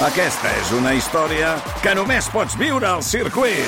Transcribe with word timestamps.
Aquesta 0.00 0.48
és 0.56 0.70
una 0.72 0.94
història 0.96 1.50
que 1.84 1.92
només 1.92 2.24
pots 2.32 2.54
viure 2.56 2.86
al 2.88 3.02
circuit. 3.04 3.66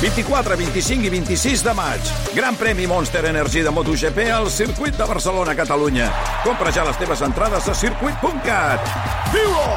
24, 0.00 0.56
25 0.58 1.06
i 1.06 1.12
26 1.12 1.62
de 1.62 1.74
maig. 1.78 2.10
Gran 2.34 2.58
premi 2.58 2.88
Monster 2.90 3.22
Energy 3.30 3.62
de 3.62 3.70
MotoGP 3.70 4.26
al 4.34 4.50
circuit 4.50 4.98
de 4.98 5.06
Barcelona, 5.06 5.54
Catalunya. 5.54 6.10
Compra 6.42 6.74
ja 6.74 6.82
les 6.82 6.98
teves 6.98 7.22
entrades 7.22 7.70
a 7.70 7.76
circuit.cat. 7.78 8.90
Viu-ho! 9.30 9.70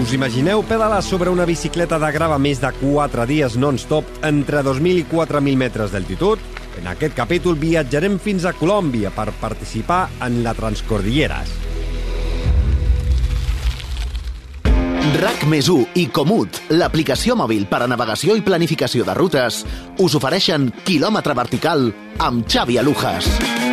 Us 0.00 0.16
imagineu 0.16 0.64
pedalar 0.64 1.02
sobre 1.04 1.28
una 1.28 1.44
bicicleta 1.44 2.00
de 2.00 2.08
grava 2.16 2.40
més 2.40 2.64
de 2.64 2.72
4 2.80 3.28
dies 3.28 3.60
non-stop 3.60 4.24
entre 4.24 4.64
2.000 4.64 5.04
i 5.04 5.08
4.000 5.12 5.60
metres 5.60 5.92
d'altitud? 5.92 6.40
En 6.76 6.90
aquest 6.90 7.16
capítol 7.16 7.56
viatjarem 7.60 8.18
fins 8.22 8.44
a 8.44 8.52
Colòmbia 8.56 9.12
per 9.14 9.30
participar 9.40 10.06
en 10.26 10.42
la 10.44 10.54
Transcordilleres. 10.56 11.54
RAC 15.16 15.46
més 15.48 15.68
i 15.96 16.08
Comut, 16.12 16.58
l'aplicació 16.74 17.36
mòbil 17.38 17.64
per 17.70 17.84
a 17.84 17.88
navegació 17.88 18.36
i 18.36 18.42
planificació 18.44 19.06
de 19.06 19.14
rutes, 19.16 19.62
us 20.02 20.16
ofereixen 20.18 20.68
quilòmetre 20.84 21.36
vertical 21.38 21.88
amb 22.18 22.44
Xavi 22.50 22.76
Alujas. 22.82 23.65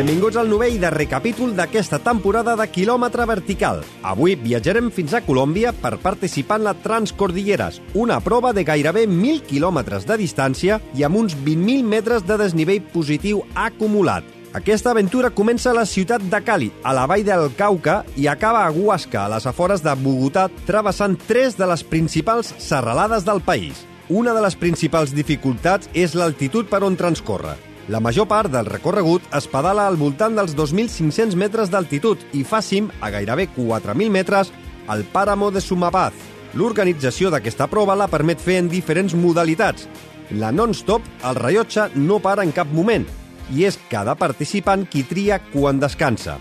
Benvinguts 0.00 0.38
al 0.40 0.48
novell 0.48 0.78
de 0.80 0.88
recapítol 0.88 1.50
d'aquesta 1.52 1.98
temporada 2.00 2.54
de 2.56 2.64
quilòmetre 2.72 3.26
vertical. 3.28 3.82
Avui 4.00 4.32
viatjarem 4.32 4.88
fins 4.96 5.12
a 5.12 5.20
Colòmbia 5.20 5.74
per 5.76 5.98
participar 6.00 6.56
en 6.56 6.64
la 6.64 6.72
Transcordilleres, 6.72 7.82
una 7.92 8.16
prova 8.24 8.54
de 8.56 8.64
gairebé 8.64 9.02
1.000 9.04 9.44
quilòmetres 9.50 10.08
de 10.08 10.16
distància 10.22 10.80
i 10.96 11.04
amb 11.04 11.20
uns 11.20 11.36
20.000 11.36 11.84
metres 11.84 12.24
de 12.24 12.40
desnivell 12.40 12.80
positiu 12.96 13.44
acumulat. 13.52 14.24
Aquesta 14.56 14.96
aventura 14.96 15.34
comença 15.36 15.74
a 15.74 15.76
la 15.76 15.84
ciutat 15.84 16.24
de 16.32 16.44
Cali, 16.48 16.72
a 16.80 16.96
la 16.96 17.04
vall 17.04 17.28
del 17.28 17.50
Cauca, 17.60 18.00
i 18.16 18.24
acaba 18.24 18.64
a 18.64 18.72
Huasca, 18.72 19.26
a 19.26 19.34
les 19.36 19.44
afores 19.44 19.84
de 19.84 19.92
Bogotà, 20.00 20.48
travessant 20.64 21.20
tres 21.28 21.60
de 21.60 21.68
les 21.68 21.84
principals 21.84 22.54
serralades 22.56 23.28
del 23.28 23.44
país. 23.44 23.84
Una 24.08 24.32
de 24.32 24.48
les 24.48 24.56
principals 24.56 25.12
dificultats 25.12 25.92
és 25.92 26.16
l'altitud 26.16 26.72
per 26.72 26.86
on 26.88 26.96
transcorre. 26.96 27.60
La 27.90 27.98
major 27.98 28.28
part 28.30 28.52
del 28.52 28.68
recorregut 28.70 29.24
es 29.34 29.48
pedala 29.50 29.88
al 29.90 29.96
voltant 29.98 30.36
dels 30.38 30.52
2.500 30.54 31.34
metres 31.34 31.72
d'altitud 31.72 32.20
i 32.38 32.44
fa 32.46 32.60
cim 32.62 32.86
a 33.02 33.08
gairebé 33.10 33.48
4.000 33.56 34.14
metres 34.14 34.52
al 34.86 35.02
pàramo 35.10 35.48
de 35.50 35.58
Sumapaz. 35.58 36.14
L'organització 36.54 37.32
d'aquesta 37.34 37.66
prova 37.72 37.96
la 37.98 38.06
permet 38.06 38.38
fer 38.38 38.60
en 38.62 38.68
diferents 38.70 39.16
modalitats. 39.18 39.88
La 40.38 40.52
non-stop, 40.54 41.02
el 41.26 41.34
rellotge 41.34 41.88
no 41.96 42.20
para 42.22 42.46
en 42.46 42.54
cap 42.54 42.70
moment 42.70 43.08
i 43.50 43.66
és 43.66 43.80
cada 43.90 44.14
participant 44.14 44.86
qui 44.86 45.02
tria 45.02 45.40
quan 45.50 45.82
descansa. 45.82 46.38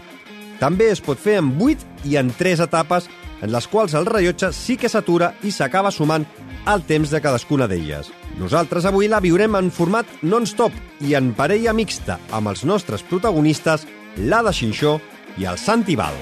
També 0.61 0.91
es 0.93 1.01
pot 1.01 1.17
fer 1.17 1.39
en 1.41 1.55
8 1.57 2.05
i 2.11 2.19
en 2.21 2.29
3 2.29 2.61
etapes 2.69 3.09
en 3.41 3.49
les 3.49 3.65
quals 3.65 3.97
el 3.97 4.05
rellotge 4.05 4.53
sí 4.53 4.77
que 4.77 4.91
s'atura 4.91 5.33
i 5.41 5.49
s'acaba 5.49 5.89
sumant 5.89 6.29
el 6.69 6.85
temps 6.85 7.09
de 7.09 7.25
cadascuna 7.25 7.65
d'elles. 7.65 8.13
Nosaltres 8.39 8.87
avui 8.87 9.09
la 9.11 9.19
viurem 9.19 9.57
en 9.59 9.67
format 9.75 10.07
non-stop 10.23 10.75
i 11.03 11.15
en 11.19 11.33
parella 11.35 11.75
mixta 11.75 12.17
amb 12.31 12.53
els 12.53 12.63
nostres 12.63 13.03
protagonistes, 13.03 13.83
l'Ada 14.31 14.55
Xinxó 14.55 14.97
i 15.37 15.47
el 15.49 15.59
Santi 15.59 15.99
Val. 15.99 16.15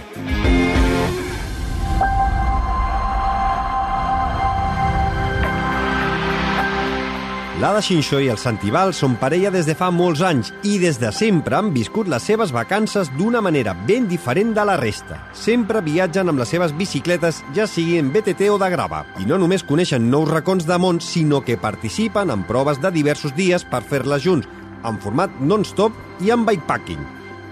L'Ada 7.57 7.79
Xinxó 7.81 8.19
i 8.21 8.27
el 8.29 8.37
Santival 8.37 8.91
són 8.93 9.15
parella 9.17 9.49
des 9.49 9.65
de 9.65 9.73
fa 9.73 9.87
molts 9.89 10.19
anys 10.21 10.51
i 10.61 10.75
des 10.77 10.99
de 11.01 11.09
sempre 11.09 11.57
han 11.57 11.71
viscut 11.73 12.05
les 12.05 12.21
seves 12.29 12.51
vacances 12.53 13.09
d'una 13.17 13.41
manera 13.41 13.73
ben 13.87 14.05
diferent 14.05 14.51
de 14.53 14.65
la 14.69 14.75
resta. 14.77 15.17
Sempre 15.33 15.81
viatgen 15.81 16.29
amb 16.29 16.37
les 16.37 16.53
seves 16.53 16.75
bicicletes, 16.77 17.41
ja 17.57 17.65
sigui 17.65 17.97
en 17.97 18.13
BTT 18.13 18.51
o 18.53 18.59
de 18.61 18.69
grava. 18.69 19.01
I 19.17 19.25
no 19.25 19.41
només 19.41 19.65
coneixen 19.65 20.05
nous 20.11 20.29
racons 20.29 20.69
de 20.69 20.77
món, 20.77 21.01
sinó 21.01 21.41
que 21.41 21.57
participen 21.57 22.29
en 22.29 22.45
proves 22.45 22.77
de 22.77 22.93
diversos 22.93 23.33
dies 23.33 23.65
per 23.65 23.81
fer-les 23.81 24.21
junts, 24.21 24.45
en 24.85 25.01
format 25.01 25.41
non-stop 25.41 25.97
i 26.21 26.29
en 26.29 26.45
bikepacking. 26.45 27.01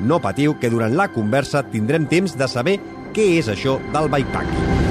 No 0.06 0.22
patiu 0.22 0.60
que 0.62 0.70
durant 0.70 0.94
la 0.94 1.10
conversa 1.10 1.66
tindrem 1.66 2.06
temps 2.06 2.38
de 2.38 2.46
saber 2.46 2.78
què 3.16 3.32
és 3.40 3.50
això 3.50 3.80
del 3.90 4.14
bikepacking. 4.14 4.85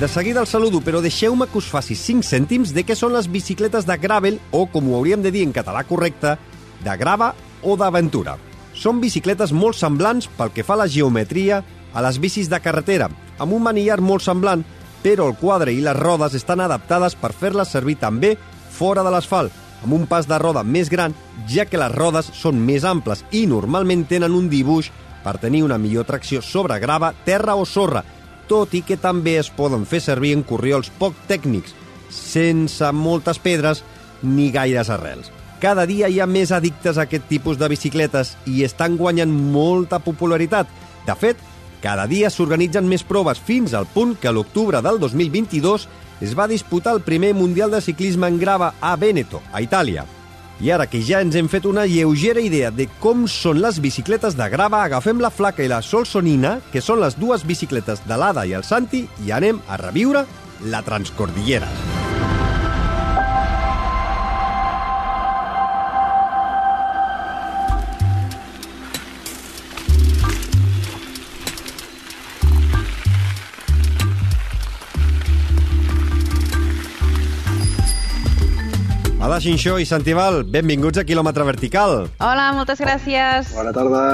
De 0.00 0.08
seguida 0.08 0.40
el 0.40 0.48
saludo, 0.50 0.80
però 0.82 0.98
deixeu-me 0.98 1.46
que 1.46 1.60
us 1.60 1.68
faci 1.70 1.94
5 1.94 2.26
cèntims 2.26 2.72
de 2.74 2.82
què 2.82 2.96
són 2.98 3.12
les 3.14 3.28
bicicletes 3.30 3.86
de 3.86 3.94
gravel, 4.02 4.40
o, 4.50 4.64
com 4.66 4.88
ho 4.90 4.96
hauríem 4.98 5.22
de 5.22 5.30
dir 5.30 5.44
en 5.46 5.52
català 5.54 5.84
correcte, 5.86 6.32
de 6.82 6.96
grava 6.98 7.28
o 7.62 7.76
d'aventura. 7.78 8.34
Són 8.74 8.98
bicicletes 8.98 9.52
molt 9.54 9.78
semblants 9.78 10.26
pel 10.34 10.50
que 10.50 10.64
fa 10.66 10.74
a 10.74 10.80
la 10.82 10.88
geometria 10.90 11.60
a 11.94 12.02
les 12.02 12.18
bicis 12.18 12.50
de 12.50 12.58
carretera, 12.58 13.06
amb 13.38 13.54
un 13.54 13.62
manillar 13.62 14.00
molt 14.02 14.26
semblant, 14.26 14.64
però 15.04 15.28
el 15.30 15.38
quadre 15.38 15.70
i 15.70 15.78
les 15.84 15.96
rodes 15.96 16.34
estan 16.34 16.64
adaptades 16.64 17.14
per 17.14 17.30
fer-les 17.30 17.70
servir 17.70 17.94
també 18.02 18.34
fora 18.74 19.06
de 19.06 19.14
l'asfalt, 19.14 19.54
amb 19.84 19.94
un 19.94 20.08
pas 20.10 20.26
de 20.26 20.40
roda 20.42 20.66
més 20.66 20.90
gran, 20.90 21.14
ja 21.46 21.68
que 21.70 21.78
les 21.78 21.94
rodes 21.94 22.32
són 22.34 22.58
més 22.58 22.82
amples 22.82 23.22
i 23.30 23.46
normalment 23.46 24.08
tenen 24.10 24.34
un 24.34 24.50
dibuix 24.50 24.90
per 25.22 25.38
tenir 25.38 25.62
una 25.62 25.78
millor 25.78 26.04
tracció 26.04 26.42
sobre 26.42 26.80
grava, 26.82 27.14
terra 27.24 27.54
o 27.54 27.62
sorra, 27.64 28.02
tot 28.48 28.74
i 28.74 28.82
que 28.86 28.96
també 29.00 29.38
es 29.40 29.50
poden 29.50 29.86
fer 29.88 30.00
servir 30.04 30.34
en 30.36 30.44
corriols 30.46 30.90
poc 30.98 31.16
tècnics, 31.28 31.74
sense 32.10 32.90
moltes 32.92 33.40
pedres 33.42 33.82
ni 34.22 34.50
gaires 34.54 34.90
arrels. 34.90 35.30
Cada 35.60 35.86
dia 35.88 36.10
hi 36.12 36.20
ha 36.20 36.26
més 36.28 36.52
addictes 36.52 36.98
a 36.98 37.06
aquest 37.06 37.28
tipus 37.30 37.58
de 37.58 37.68
bicicletes 37.72 38.34
i 38.50 38.64
estan 38.66 38.98
guanyant 39.00 39.32
molta 39.32 40.00
popularitat. 40.02 40.68
De 41.06 41.14
fet, 41.16 41.40
cada 41.84 42.06
dia 42.08 42.30
s'organitzen 42.32 42.88
més 42.88 43.04
proves 43.04 43.40
fins 43.40 43.74
al 43.74 43.86
punt 43.92 44.16
que 44.20 44.32
l'octubre 44.32 44.80
del 44.84 45.00
2022 45.00 45.88
es 46.24 46.34
va 46.36 46.48
disputar 46.48 46.94
el 46.96 47.02
primer 47.04 47.34
Mundial 47.34 47.72
de 47.72 47.80
Ciclisme 47.84 48.28
en 48.28 48.38
grava 48.40 48.74
a 48.80 48.94
Veneto, 48.96 49.42
a 49.52 49.60
Itàlia. 49.64 50.06
I 50.62 50.70
ara 50.70 50.86
que 50.86 51.00
ja 51.02 51.22
ens 51.24 51.34
hem 51.34 51.48
fet 51.50 51.66
una 51.66 51.86
lleugera 51.90 52.42
idea 52.42 52.70
de 52.70 52.86
com 53.02 53.26
són 53.30 53.60
les 53.62 53.80
bicicletes 53.82 54.38
de 54.38 54.48
grava, 54.52 54.84
agafem 54.84 55.22
la 55.22 55.32
flaca 55.34 55.64
i 55.64 55.70
la 55.70 55.82
solsonina, 55.82 56.58
que 56.72 56.84
són 56.84 57.02
les 57.02 57.18
dues 57.18 57.46
bicicletes 57.46 58.04
de 58.06 58.20
l'Ada 58.20 58.46
i 58.46 58.54
el 58.54 58.64
Santi, 58.64 59.04
i 59.26 59.34
anem 59.34 59.60
a 59.68 59.80
reviure 59.82 60.24
la 60.70 60.84
Transcordillera. 60.86 61.93
Xinxó 79.44 79.74
i 79.76 79.84
Santival, 79.84 80.38
benvinguts 80.48 80.96
a 80.96 81.02
Quilòmetre 81.04 81.44
Vertical. 81.44 82.06
Hola, 82.24 82.46
moltes 82.56 82.78
gràcies. 82.80 83.50
Bona 83.52 83.74
tarda. 83.76 84.04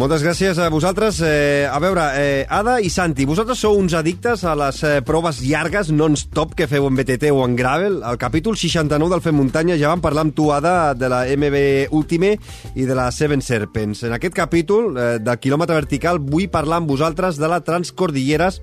Moltes 0.00 0.22
gràcies 0.24 0.56
a 0.56 0.70
vosaltres. 0.72 1.18
Eh, 1.20 1.68
a 1.68 1.76
veure, 1.76 2.06
eh, 2.16 2.46
Ada 2.48 2.78
i 2.80 2.88
Santi, 2.88 3.26
vosaltres 3.28 3.58
sou 3.60 3.76
uns 3.76 3.92
addictes 3.92 4.44
a 4.48 4.54
les 4.56 4.78
eh, 4.82 5.02
proves 5.04 5.42
llargues 5.44 5.90
non-stop 5.92 6.54
que 6.56 6.66
feu 6.70 6.86
en 6.88 6.96
BTT 6.96 7.28
o 7.36 7.44
en 7.44 7.54
Gravel. 7.54 7.98
Al 8.02 8.16
capítol 8.16 8.56
69 8.56 9.12
del 9.12 9.20
Fem 9.20 9.36
Muntanya 9.36 9.76
ja 9.76 9.90
vam 9.92 10.00
parlar 10.00 10.24
amb 10.24 10.34
tu, 10.34 10.48
Ada, 10.50 10.94
de 10.94 11.10
la 11.12 11.26
MB 11.28 11.92
Ultime 11.92 12.38
i 12.74 12.86
de 12.88 12.96
la 12.96 13.10
Seven 13.12 13.44
Serpents. 13.44 14.06
En 14.08 14.16
aquest 14.16 14.32
capítol 14.32 14.96
eh, 14.96 15.18
del 15.20 15.36
quilòmetre 15.36 15.76
vertical 15.82 16.16
vull 16.16 16.48
parlar 16.48 16.80
amb 16.80 16.88
vosaltres 16.88 17.36
de 17.36 17.52
la 17.52 17.60
Transcordilleres 17.60 18.62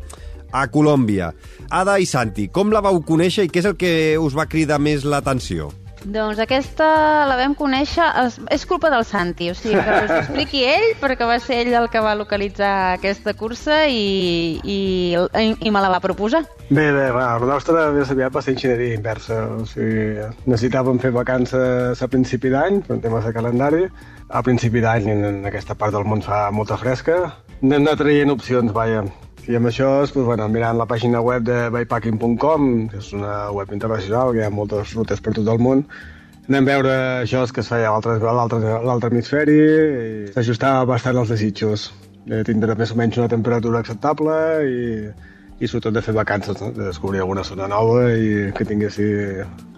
a 0.52 0.66
Colòmbia. 0.74 1.30
Ada 1.70 2.00
i 2.02 2.10
Santi, 2.10 2.48
com 2.50 2.74
la 2.74 2.82
vau 2.82 2.98
conèixer 3.06 3.46
i 3.46 3.54
què 3.54 3.62
és 3.62 3.70
el 3.70 3.78
que 3.78 3.94
us 4.18 4.34
va 4.34 4.50
cridar 4.50 4.82
més 4.82 5.06
l'atenció? 5.06 5.70
Doncs 6.04 6.40
aquesta 6.40 6.88
la 7.28 7.36
vam 7.40 7.56
conèixer... 7.58 8.06
És, 8.54 8.66
culpa 8.70 8.92
del 8.94 9.04
Santi, 9.08 9.50
o 9.52 9.56
sigui, 9.58 9.80
que 9.84 9.98
us 10.06 10.14
expliqui 10.20 10.64
ell, 10.68 10.94
perquè 11.02 11.28
va 11.28 11.40
ser 11.44 11.60
ell 11.64 11.74
el 11.82 11.90
que 11.92 12.02
va 12.04 12.16
localitzar 12.16 12.74
aquesta 12.96 13.34
cursa 13.38 13.82
i, 13.92 14.60
i, 14.64 14.80
i 15.16 15.74
me 15.74 15.82
la 15.84 15.92
va 15.92 16.00
proposar. 16.04 16.44
Bé, 16.70 16.90
bé, 16.96 17.10
va, 17.16 17.32
la 17.42 17.50
nostra 17.50 17.90
més 17.96 18.12
aviat 18.14 18.36
va 18.36 18.44
ser 18.46 18.56
enginyeria 18.56 18.96
inversa. 19.00 19.42
O 19.58 19.66
sigui, 19.68 20.30
necessitàvem 20.46 21.02
fer 21.04 21.12
vacances 21.16 22.02
a 22.02 22.12
principi 22.12 22.54
d'any, 22.54 22.84
per 22.88 23.02
temes 23.04 23.28
de 23.28 23.36
calendari. 23.36 23.86
A 24.30 24.44
principi 24.46 24.84
d'any, 24.84 25.10
en 25.16 25.48
aquesta 25.50 25.76
part 25.76 25.96
del 25.96 26.06
món 26.06 26.22
fa 26.22 26.48
molta 26.54 26.78
fresca. 26.78 27.24
Anem 27.60 27.82
anar 27.82 27.98
traient 28.00 28.32
opcions, 28.32 28.72
vaja. 28.76 29.04
I 29.48 29.56
amb 29.58 29.70
això, 29.70 29.88
doncs, 30.02 30.14
bueno, 30.18 30.48
mirant 30.52 30.78
la 30.78 30.88
pàgina 30.90 31.22
web 31.24 31.46
de 31.48 31.70
bikepacking.com, 31.74 32.66
que 32.92 33.00
és 33.00 33.14
una 33.16 33.50
web 33.56 33.72
internacional, 33.74 34.34
que 34.34 34.44
hi 34.44 34.48
ha 34.48 34.54
moltes 34.54 34.94
rutes 34.98 35.22
per 35.24 35.34
tot 35.38 35.48
el 35.48 35.62
món, 35.64 35.86
anem 36.50 36.66
a 36.66 36.70
veure 36.72 36.94
això 37.24 37.46
que 37.54 37.62
es 37.62 37.70
feia 37.70 37.94
a 37.94 38.34
l'altre 38.34 39.10
hemisferi 39.14 39.58
i 39.58 40.30
s'ajustava 40.34 40.86
bastant 40.90 41.18
als 41.22 41.30
desitjos. 41.30 41.90
Eh, 42.30 42.44
tindre 42.46 42.76
més 42.78 42.92
o 42.92 42.98
menys 42.98 43.18
una 43.18 43.30
temperatura 43.30 43.80
acceptable 43.80 44.36
i, 44.68 45.10
i 45.60 45.68
sobretot 45.70 45.96
de 45.96 46.04
fer 46.06 46.14
vacances, 46.18 46.60
no? 46.62 46.72
de 46.76 46.90
descobrir 46.90 47.22
alguna 47.24 47.46
zona 47.46 47.68
nova 47.70 48.10
i 48.14 48.50
que 48.58 48.66
tinguessi 48.66 49.08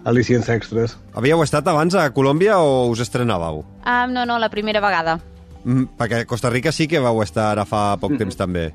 al·licients 0.04 0.48
extras. 0.52 0.96
Havíeu 1.16 1.42
estat 1.44 1.68
abans 1.70 1.96
a 1.96 2.08
Colòmbia 2.12 2.58
o 2.60 2.88
us 2.90 3.04
estrenàveu? 3.04 3.62
Um, 3.84 4.16
no, 4.16 4.26
no, 4.28 4.38
la 4.42 4.50
primera 4.52 4.82
vegada. 4.84 5.18
Mm, 5.64 5.92
perquè 5.98 6.22
a 6.22 6.28
Costa 6.28 6.50
Rica 6.50 6.72
sí 6.74 6.88
que 6.90 7.00
vau 7.00 7.22
estar 7.22 7.52
ara 7.52 7.64
fa 7.68 7.92
poc 8.00 8.16
temps 8.18 8.36
també. 8.38 8.72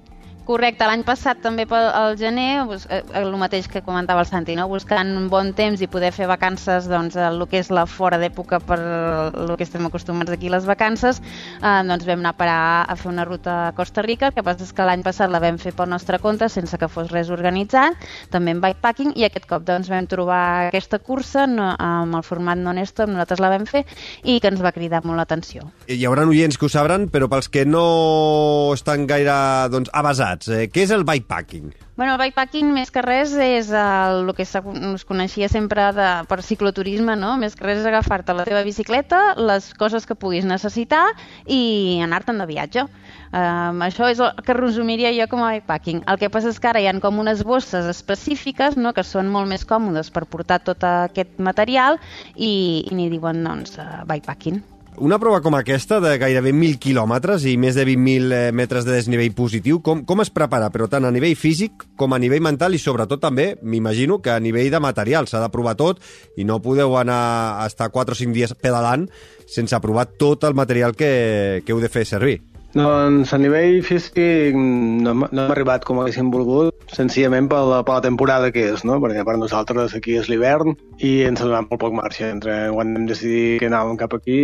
Correcte, 0.48 0.86
l'any 0.88 1.02
passat 1.04 1.42
també 1.44 1.66
al 1.76 2.16
gener, 2.16 2.64
eh, 2.88 3.02
el 3.20 3.34
mateix 3.36 3.66
que 3.68 3.82
comentava 3.84 4.22
el 4.24 4.30
Santi, 4.30 4.54
no? 4.56 4.70
buscant 4.72 5.10
bon 5.28 5.50
temps 5.52 5.82
i 5.84 5.90
poder 5.92 6.14
fer 6.16 6.24
vacances 6.30 6.86
doncs, 6.88 7.18
el 7.20 7.44
que 7.52 7.60
és 7.60 7.68
la 7.68 7.84
fora 7.86 8.16
d'època 8.22 8.62
per 8.64 8.78
el 8.80 9.52
que 9.60 9.66
estem 9.66 9.84
acostumats 9.90 10.32
aquí 10.32 10.48
les 10.48 10.64
vacances, 10.64 11.20
eh, 11.60 11.82
doncs 11.90 12.06
vam 12.08 12.24
anar 12.24 12.32
a 12.32 12.38
parar 12.40 12.62
a 12.88 12.96
fer 12.96 13.10
una 13.12 13.26
ruta 13.28 13.56
a 13.68 13.74
Costa 13.76 14.06
Rica, 14.06 14.30
el 14.30 14.38
que 14.38 14.46
passa 14.48 14.64
és 14.64 14.72
que 14.72 14.86
l'any 14.88 15.04
passat 15.04 15.34
la 15.34 15.42
vam 15.44 15.58
fer 15.60 15.74
pel 15.76 15.92
nostre 15.92 16.22
compte 16.24 16.48
sense 16.48 16.80
que 16.80 16.88
fos 16.88 17.12
res 17.12 17.28
organitzat, 17.28 18.00
també 18.32 18.56
en 18.56 18.64
bikepacking, 18.64 19.18
i 19.20 19.28
aquest 19.28 19.50
cop 19.52 19.68
doncs, 19.68 19.92
vam 19.92 20.08
trobar 20.08 20.70
aquesta 20.70 21.02
cursa 21.04 21.44
no, 21.52 21.74
amb 21.76 22.16
el 22.22 22.24
format 22.24 22.56
non-stop, 22.56 23.12
nosaltres 23.12 23.44
la 23.44 23.52
vam 23.52 23.68
fer, 23.68 23.84
i 24.24 24.40
que 24.40 24.48
ens 24.48 24.64
va 24.64 24.72
cridar 24.72 25.04
molt 25.04 25.20
l'atenció. 25.20 25.68
Hi 25.92 26.08
haurà 26.08 26.24
oients 26.24 26.56
que 26.56 26.70
ho 26.70 26.72
sabran, 26.72 27.10
però 27.12 27.28
pels 27.28 27.52
que 27.52 27.68
no 27.68 28.72
estan 28.72 29.04
gaire 29.12 29.36
doncs, 29.76 29.92
avasats, 29.92 30.37
eh, 30.54 30.68
què 30.70 30.84
és 30.86 30.92
el 30.94 31.04
bikepacking? 31.08 31.72
Bueno, 31.98 32.14
el 32.14 32.20
bikepacking 32.22 32.70
més 32.76 32.92
que 32.94 33.02
res 33.02 33.32
és 33.42 33.72
el, 33.74 34.28
el 34.28 34.34
que 34.38 34.46
es 34.46 35.06
coneixia 35.10 35.50
sempre 35.50 35.88
de, 35.98 36.06
per 36.30 36.38
cicloturisme, 36.46 37.16
no? 37.18 37.32
Més 37.42 37.58
que 37.58 37.66
res 37.66 37.82
és 37.82 37.90
agafar-te 37.90 38.36
la 38.38 38.46
teva 38.46 38.62
bicicleta, 38.68 39.34
les 39.40 39.72
coses 39.82 40.06
que 40.06 40.20
puguis 40.20 40.46
necessitar 40.46 41.04
i 41.50 41.98
anar-te'n 42.06 42.44
de 42.44 42.50
viatge. 42.54 42.86
Um, 43.34 43.82
això 43.88 44.12
és 44.14 44.22
el 44.22 44.46
que 44.46 44.54
resumiria 44.54 45.10
jo 45.18 45.26
com 45.34 45.42
a 45.42 45.56
bikepacking. 45.58 46.06
El 46.06 46.22
que 46.22 46.30
passa 46.30 46.54
és 46.54 46.62
que 46.62 46.70
ara 46.70 46.86
hi 46.86 46.88
ha 46.88 46.96
com 47.02 47.18
unes 47.26 47.42
bosses 47.42 47.90
específiques 47.90 48.78
no? 48.78 48.94
que 48.94 49.04
són 49.04 49.34
molt 49.34 49.50
més 49.50 49.66
còmodes 49.66 50.14
per 50.14 50.28
portar 50.30 50.62
tot 50.62 50.86
aquest 50.86 51.42
material 51.42 51.98
i, 52.36 52.86
i 52.86 52.94
n'hi 52.94 53.10
diuen 53.18 53.42
doncs, 53.42 53.80
uh, 53.82 54.04
bikepacking. 54.06 54.62
Una 54.98 55.20
prova 55.22 55.44
com 55.46 55.54
aquesta, 55.54 56.00
de 56.02 56.16
gairebé 56.18 56.50
1.000 56.56 56.80
quilòmetres 56.82 57.44
i 57.46 57.52
més 57.62 57.76
de 57.78 57.84
20.000 57.86 58.34
eh, 58.34 58.40
metres 58.50 58.82
de 58.88 58.96
desnivell 58.96 59.36
positiu, 59.38 59.78
com, 59.86 60.02
com 60.10 60.24
es 60.24 60.32
prepara? 60.34 60.72
Però 60.74 60.88
tant 60.90 61.06
a 61.06 61.12
nivell 61.14 61.36
físic 61.38 61.86
com 62.02 62.16
a 62.16 62.18
nivell 62.18 62.42
mental 62.42 62.74
i 62.74 62.82
sobretot 62.82 63.22
també, 63.22 63.52
m'imagino, 63.62 64.18
que 64.26 64.34
a 64.34 64.42
nivell 64.42 64.72
de 64.74 64.82
material 64.82 65.30
s'ha 65.30 65.44
de 65.44 65.54
provar 65.54 65.76
tot 65.78 66.02
i 66.34 66.48
no 66.50 66.58
podeu 66.66 66.98
anar 66.98 67.22
a 67.62 67.70
estar 67.70 67.92
4 67.94 68.18
o 68.18 68.22
5 68.26 68.34
dies 68.34 68.58
pedalant 68.58 69.06
sense 69.46 69.86
provar 69.86 70.08
tot 70.18 70.50
el 70.50 70.58
material 70.58 70.98
que, 70.98 71.62
que 71.62 71.78
heu 71.78 71.84
de 71.84 71.94
fer 71.94 72.08
servir. 72.10 72.40
Doncs 72.76 73.32
a 73.34 73.38
nivell 73.40 73.80
físic 73.86 74.56
no, 74.58 75.14
no 75.14 75.44
hem 75.44 75.52
arribat 75.54 75.86
com 75.88 76.02
haguéssim 76.02 76.28
volgut, 76.34 76.76
senzillament 76.92 77.48
per 77.52 77.62
la, 77.64 77.80
per 77.88 77.96
la 77.96 78.04
temporada 78.04 78.52
que 78.52 78.66
és, 78.74 78.84
no? 78.88 78.98
perquè 79.04 79.24
per 79.28 79.38
nosaltres 79.40 79.96
aquí 79.96 80.18
és 80.20 80.28
l'hivern 80.28 80.76
i 81.00 81.14
ens 81.30 81.42
ha 81.42 81.48
donat 81.48 81.70
molt 81.72 81.82
poc 81.82 81.96
marge. 81.96 82.28
Entre 82.28 82.58
quan 82.76 82.96
hem 82.98 83.08
decidit 83.10 83.62
que 83.64 83.72
anàvem 83.72 83.98
cap 84.02 84.14
aquí 84.18 84.40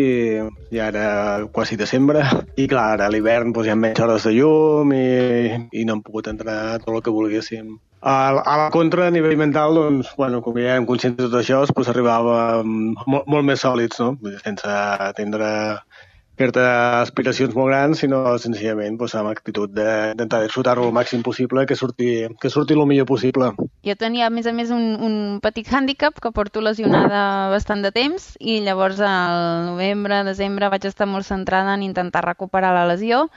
ja 0.72 0.88
era 0.88 1.08
quasi 1.52 1.78
desembre 1.80 2.24
i 2.64 2.68
clar, 2.72 3.02
a 3.04 3.10
l'hivern 3.12 3.52
doncs, 3.52 3.68
hi 3.68 3.74
ha 3.74 3.80
menys 3.80 4.04
hores 4.04 4.30
de 4.30 4.38
llum 4.38 4.96
i, 4.96 5.08
i 5.76 5.84
no 5.84 5.98
hem 5.98 6.06
pogut 6.06 6.32
entrenar 6.32 6.80
tot 6.86 6.96
el 6.96 7.04
que 7.04 7.14
volguéssim. 7.14 7.76
A, 8.04 8.36
a 8.36 8.56
la 8.60 8.70
contra, 8.72 9.06
a 9.08 9.14
nivell 9.16 9.38
mental, 9.40 9.78
doncs, 9.80 10.10
bueno, 10.18 10.42
com 10.44 10.58
ja 10.60 10.74
hem 10.76 10.88
conscients 10.88 11.16
de 11.16 11.30
tot 11.30 11.38
això, 11.40 11.62
doncs 11.70 11.92
arribàvem 11.92 12.74
molt, 13.08 13.30
molt 13.32 13.48
més 13.48 13.64
sòlids, 13.64 14.02
no? 14.04 14.18
Sense 14.44 14.74
tindre 15.16 15.48
fer-te 16.40 16.64
aspiracions 17.04 17.54
molt 17.56 17.70
grans, 17.70 18.00
sinó 18.02 18.22
senzillament 18.42 18.98
doncs, 19.00 19.16
amb 19.20 19.30
actitud 19.32 19.74
d'intentar 19.76 20.42
disfrutar-ho 20.44 20.88
el 20.88 20.96
màxim 20.96 21.22
possible, 21.26 21.66
que 21.70 21.78
surti, 21.78 22.10
que 22.42 22.50
surti 22.54 22.78
el 22.78 22.86
millor 22.90 23.08
possible. 23.10 23.52
Jo 23.86 23.98
tenia, 24.00 24.28
a 24.28 24.34
més 24.34 24.50
a 24.50 24.54
més, 24.56 24.72
un, 24.74 24.96
un 24.98 25.18
petit 25.44 25.70
hàndicap 25.70 26.18
que 26.24 26.34
porto 26.34 26.64
lesionada 26.66 27.52
bastant 27.54 27.86
de 27.86 27.94
temps 27.96 28.34
i 28.40 28.60
llavors 28.66 29.02
al 29.04 29.70
novembre, 29.70 30.24
desembre 30.28 30.72
vaig 30.74 30.90
estar 30.90 31.10
molt 31.10 31.30
centrada 31.30 31.78
en 31.78 31.86
intentar 31.86 32.26
recuperar 32.26 32.74
la 32.74 32.88
lesió 32.90 33.28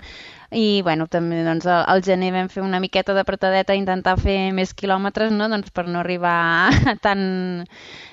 i 0.54 0.82
bueno, 0.86 1.06
també 1.10 1.42
doncs, 1.46 1.66
al, 1.66 2.02
gener 2.06 2.32
vam 2.34 2.50
fer 2.52 2.62
una 2.62 2.80
miqueta 2.82 3.14
d'apretadeta 3.16 3.74
a 3.74 3.78
intentar 3.78 4.16
fer 4.20 4.52
més 4.54 4.74
quilòmetres 4.76 5.32
no? 5.34 5.48
doncs, 5.50 5.72
per 5.74 5.86
no 5.88 6.00
arribar 6.00 6.70
tan, 7.06 7.66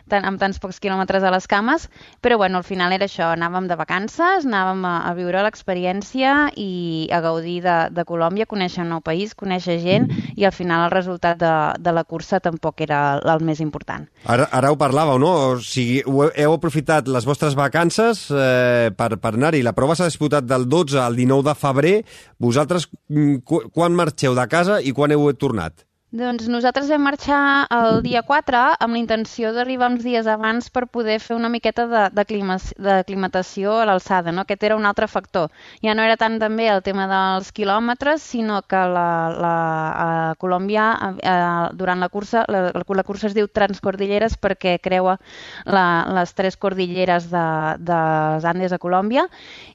tan, 0.10 0.26
amb 0.26 0.42
tants 0.42 0.60
pocs 0.64 0.80
quilòmetres 0.84 1.24
a 1.24 1.32
les 1.34 1.48
cames, 1.48 1.88
però 2.22 2.38
bueno, 2.42 2.60
al 2.60 2.68
final 2.68 2.94
era 2.96 3.08
això, 3.10 3.32
anàvem 3.34 3.68
de 3.70 3.78
vacances, 3.80 4.48
anàvem 4.48 4.84
a, 4.90 4.96
a 5.10 5.14
viure 5.18 5.44
l'experiència 5.46 6.52
i 6.58 7.10
a 7.14 7.22
gaudir 7.24 7.60
de, 7.66 7.78
de 7.94 8.06
Colòmbia, 8.08 8.50
conèixer 8.50 8.84
un 8.84 8.94
nou 8.96 9.04
país, 9.06 9.36
conèixer 9.38 9.80
gent 9.84 10.10
i 10.36 10.46
al 10.46 10.56
final 10.56 10.88
el 10.88 10.94
resultat 10.94 11.40
de, 11.42 11.54
de 11.80 11.94
la 11.96 12.04
cursa 12.04 12.42
tampoc 12.44 12.82
era 12.86 13.04
el, 13.18 13.26
el 13.36 13.46
més 13.46 13.62
important. 13.64 14.08
Ara, 14.30 14.48
ara 14.52 14.72
ho 14.72 14.80
parlàveu, 14.80 15.20
no? 15.22 15.32
O 15.54 15.62
sigui, 15.64 16.02
heu 16.04 16.56
aprofitat 16.56 17.10
les 17.12 17.26
vostres 17.28 17.58
vacances 17.58 18.26
eh, 18.32 18.90
per, 18.96 19.14
per 19.22 19.34
anar-hi. 19.36 19.64
La 19.66 19.76
prova 19.78 19.98
s'ha 19.98 20.10
disputat 20.10 20.48
del 20.48 20.68
12 20.70 21.00
al 21.02 21.18
19 21.20 21.48
de 21.50 21.56
febrer. 21.60 21.96
Vosaltres, 22.42 22.90
mm, 23.10 23.42
qu 23.48 23.64
quan 23.74 23.96
marxeu 23.96 24.36
de 24.38 24.48
casa 24.52 24.80
i 24.82 24.94
quan 24.96 25.12
heu 25.12 25.32
tornat? 25.34 25.86
Doncs 26.14 26.46
nosaltres 26.46 26.92
vam 26.94 27.02
marxar 27.08 27.66
el 27.74 28.04
dia 28.06 28.20
4 28.22 28.60
amb 28.86 28.94
la 28.94 29.00
intenció 29.00 29.50
d'arribar 29.50 29.88
uns 29.90 30.04
dies 30.06 30.28
abans 30.30 30.68
per 30.70 30.84
poder 30.86 31.16
fer 31.18 31.34
una 31.34 31.50
miqueta 31.50 31.88
de, 31.90 32.04
de, 32.14 32.26
clima, 32.30 32.60
de 32.78 33.00
climatació 33.08 33.80
a 33.82 33.88
l'alçada, 33.90 34.30
no? 34.30 34.44
Aquest 34.46 34.62
era 34.68 34.78
un 34.78 34.86
altre 34.86 35.08
factor. 35.10 35.50
Ja 35.82 35.96
no 35.98 36.06
era 36.06 36.14
tant 36.22 36.36
també 36.38 36.68
el 36.70 36.84
tema 36.86 37.08
dels 37.10 37.50
quilòmetres, 37.58 38.22
sinó 38.30 38.60
que 38.62 38.82
la, 38.94 39.08
la, 39.34 39.56
a 40.04 40.36
Colòmbia, 40.38 40.84
eh, 41.18 41.34
durant 41.82 42.06
la 42.06 42.12
cursa, 42.14 42.46
la, 42.46 42.62
la 42.70 43.08
cursa 43.08 43.32
es 43.32 43.34
diu 43.34 43.50
Transcordilleres 43.50 44.38
perquè 44.38 44.76
creua 44.86 45.18
la, 45.66 45.88
les 46.20 46.36
tres 46.38 46.60
cordilleres 46.62 47.32
de, 47.34 47.48
de 47.82 48.00
les 48.36 48.48
Andes 48.54 48.78
a 48.78 48.82
Colòmbia 48.86 49.26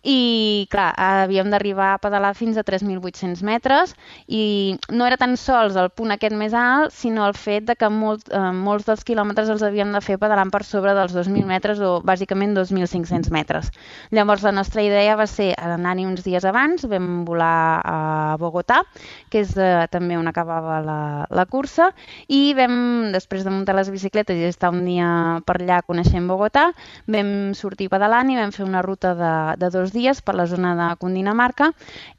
i, 0.06 0.68
clar, 0.70 0.92
havíem 0.94 1.50
d'arribar 1.50 1.96
a 1.96 1.98
pedalar 2.06 2.30
fins 2.38 2.62
a 2.62 2.62
3.800 2.62 3.42
metres 3.42 3.98
i 4.28 4.78
no 4.94 5.10
era 5.10 5.18
tan 5.18 5.34
sols 5.34 5.74
el 5.74 5.90
punt 5.90 6.14
aquest 6.14 6.27
més 6.36 6.54
alt, 6.56 6.92
sinó 6.92 7.24
el 7.28 7.34
fet 7.38 7.64
de 7.68 7.76
que 7.78 7.88
molt, 7.92 8.26
eh, 8.28 8.40
molts 8.52 8.86
dels 8.88 9.04
quilòmetres 9.06 9.48
els 9.52 9.62
havíem 9.62 9.92
de 9.94 10.00
fer 10.04 10.18
pedalant 10.20 10.50
per 10.52 10.64
sobre 10.66 10.94
dels 10.96 11.14
2.000 11.14 11.46
metres 11.48 11.80
o 11.80 12.00
bàsicament 12.04 12.56
2.500 12.56 13.30
metres. 13.32 13.70
Llavors 14.10 14.42
la 14.44 14.52
nostra 14.52 14.82
idea 14.82 15.16
va 15.16 15.26
ser 15.26 15.54
anar-hi 15.56 16.06
uns 16.06 16.24
dies 16.26 16.44
abans, 16.44 16.84
vam 16.90 17.24
volar 17.24 17.80
a 17.84 18.36
Bogotà, 18.40 18.82
que 19.30 19.42
és 19.44 19.54
eh, 19.56 19.86
també 19.92 20.18
on 20.18 20.28
acabava 20.28 20.80
la, 20.84 21.00
la 21.30 21.46
cursa, 21.46 21.92
i 22.28 22.52
vam, 22.58 23.12
després 23.14 23.46
de 23.46 23.54
muntar 23.54 23.76
les 23.78 23.90
bicicletes 23.90 24.36
i 24.36 24.48
estar 24.48 24.72
un 24.74 24.84
dia 24.84 25.08
per 25.46 25.58
allà 25.60 25.80
coneixent 25.86 26.28
Bogotà, 26.28 26.68
vam 27.06 27.54
sortir 27.54 27.88
pedalant 27.92 28.30
i 28.30 28.38
vam 28.38 28.52
fer 28.52 28.66
una 28.66 28.82
ruta 28.82 29.14
de, 29.14 29.32
de 29.60 29.70
dos 29.72 29.92
dies 29.94 30.20
per 30.22 30.34
la 30.36 30.46
zona 30.46 30.74
de 30.78 30.88
Cundinamarca, 31.00 31.72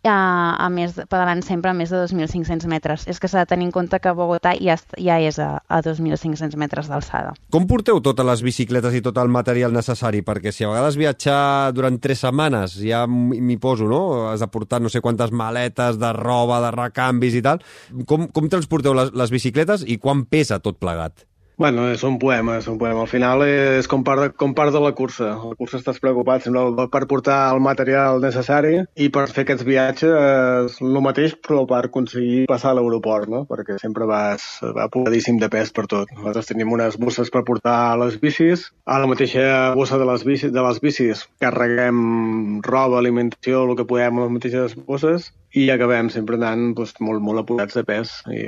a, 0.03 0.17
a 0.57 0.69
més, 0.73 0.95
pedalant 1.09 1.43
sempre 1.45 1.71
a 1.71 1.77
més 1.77 1.91
de 1.93 2.01
2.500 2.05 2.67
metres. 2.71 3.05
És 3.07 3.19
que 3.19 3.29
s'ha 3.29 3.43
de 3.43 3.49
tenir 3.49 3.69
en 3.69 3.75
compte 3.75 3.98
que 4.01 4.13
Bogotà 4.15 4.55
ja, 4.59 4.75
ja 4.97 5.19
és 5.21 5.39
a, 5.43 5.59
a 5.67 5.81
2.500 5.85 6.57
metres 6.59 6.89
d'alçada. 6.91 7.33
Com 7.53 7.67
porteu 7.69 8.01
totes 8.03 8.27
les 8.27 8.43
bicicletes 8.45 8.97
i 8.97 9.03
tot 9.05 9.19
el 9.21 9.31
material 9.31 9.75
necessari? 9.75 10.23
Perquè 10.25 10.53
si 10.55 10.65
a 10.65 10.71
vegades 10.73 10.99
viatjar 10.99 11.71
durant 11.77 11.99
tres 12.01 12.23
setmanes, 12.25 12.77
ja 12.83 13.05
m'hi 13.09 13.59
poso, 13.61 13.87
no? 13.89 14.01
Has 14.31 14.43
de 14.43 14.49
portar 14.51 14.81
no 14.81 14.91
sé 14.91 15.03
quantes 15.05 15.31
maletes 15.31 15.99
de 16.01 16.13
roba, 16.17 16.61
de 16.65 16.73
recanvis 16.75 17.39
i 17.39 17.45
tal. 17.45 17.63
Com, 18.09 18.27
com 18.33 18.51
transporteu 18.51 18.97
les, 18.97 19.13
les 19.13 19.33
bicicletes 19.33 19.85
i 19.87 19.99
quan 20.01 20.25
pesa 20.29 20.59
tot 20.63 20.79
plegat? 20.81 21.28
Bueno, 21.59 21.89
és 21.91 22.05
un 22.07 22.15
poema, 22.21 22.53
és 22.61 22.67
un 22.71 22.77
poema. 22.79 23.01
Al 23.03 23.09
final 23.11 23.41
és 23.43 23.87
com 23.91 23.99
part 24.07 24.21
de, 24.23 24.27
com 24.31 24.53
part 24.55 24.71
de 24.71 24.79
la 24.79 24.93
cursa. 24.95 25.33
La 25.43 25.57
cursa 25.59 25.75
estàs 25.81 25.97
preocupat 25.99 26.45
sempre 26.45 26.85
per 26.87 27.01
portar 27.11 27.39
el 27.51 27.59
material 27.59 28.21
necessari 28.23 28.77
i 28.95 29.09
per 29.11 29.25
fer 29.27 29.43
aquests 29.43 29.65
viatges 29.67 30.77
el 30.79 30.99
mateix 31.03 31.35
però 31.43 31.65
per 31.67 31.81
aconseguir 31.89 32.45
passar 32.47 32.71
a 32.71 32.77
l'aeroport, 32.77 33.27
no? 33.33 33.41
Perquè 33.49 33.75
sempre 33.81 34.07
vas, 34.07 34.45
va 34.77 34.85
apuradíssim 34.87 35.41
de 35.43 35.51
pes 35.51 35.73
per 35.75 35.83
tot. 35.91 36.15
Nosaltres 36.15 36.47
tenim 36.53 36.71
unes 36.77 36.95
bosses 36.95 37.27
per 37.33 37.43
portar 37.43 37.75
les 38.05 38.15
bicis. 38.23 38.69
A 38.87 39.01
la 39.03 39.11
mateixa 39.11 39.43
bossa 39.75 39.99
de 39.99 40.07
les 40.07 40.23
bicis, 40.23 40.55
de 40.55 40.63
les 40.63 40.79
bicis 40.79 41.25
carreguem 41.43 42.63
roba, 42.63 43.03
alimentació, 43.03 43.65
el 43.67 43.75
que 43.75 43.89
podem 43.91 44.15
a 44.15 44.29
les 44.29 44.35
mateixes 44.37 44.79
bosses 44.87 45.33
i 45.57 45.65
acabem 45.73 46.11
sempre 46.13 46.37
anant 46.37 46.75
doncs, 46.77 46.93
molt, 47.01 47.23
molt 47.25 47.41
apurats 47.41 47.73
de 47.73 47.81
pes 47.85 48.11
i, 48.29 48.41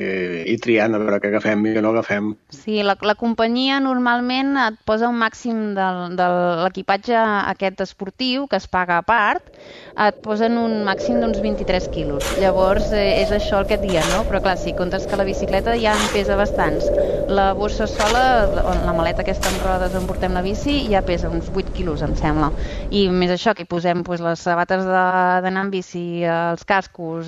i 0.54 0.56
triant 0.62 0.94
a 0.94 1.00
veure 1.02 1.18
què 1.22 1.32
agafem 1.32 1.64
i 1.66 1.74
què 1.74 1.82
no 1.82 1.96
agafem. 1.96 2.28
Sí, 2.54 2.78
la, 2.86 2.94
la 3.02 3.16
companyia 3.18 3.80
normalment 3.82 4.54
et 4.62 4.78
posa 4.86 5.10
un 5.10 5.18
màxim 5.18 5.72
del, 5.78 6.18
de 6.20 6.28
l'equipatge 6.62 7.18
aquest 7.50 7.82
esportiu, 7.88 8.46
que 8.52 8.60
es 8.62 8.68
paga 8.70 9.00
a 9.02 9.06
part, 9.06 9.50
et 9.98 10.20
posen 10.22 10.60
un 10.62 10.84
màxim 10.86 11.18
d'uns 11.24 11.42
23 11.42 11.90
quilos. 11.96 12.28
Llavors 12.42 12.92
eh, 12.94 13.24
és 13.24 13.34
això 13.34 13.64
el 13.64 13.70
que 13.70 13.80
et 13.80 13.86
diuen, 13.86 14.06
no? 14.14 14.22
Però 14.30 14.44
clar, 14.46 14.58
si 14.62 14.76
comptes 14.78 15.10
que 15.10 15.18
la 15.18 15.26
bicicleta 15.26 15.74
ja 15.82 15.96
en 15.98 16.06
pesa 16.14 16.38
bastants. 16.38 16.86
La 17.32 17.52
bossa 17.58 17.90
sola, 17.90 18.46
la, 18.54 18.78
la 18.86 18.94
maleta 18.94 19.26
aquesta 19.26 19.50
amb 19.50 19.66
rodes 19.66 19.98
on 19.98 20.06
portem 20.06 20.38
la 20.38 20.46
bici, 20.46 20.78
ja 20.92 21.02
pesa 21.08 21.34
uns 21.34 21.50
8 21.50 21.74
quilos, 21.74 22.06
em 22.06 22.14
sembla. 22.20 22.52
I 22.94 23.08
més 23.10 23.34
això, 23.34 23.56
que 23.58 23.66
hi 23.66 23.72
posem 23.74 24.06
pues, 24.06 24.22
les 24.22 24.46
sabates 24.46 24.86
d'anar 24.86 25.66
amb 25.66 25.74
bici, 25.74 26.06
els 26.30 26.62
cascos, 26.68 26.91
cascos, 26.92 27.28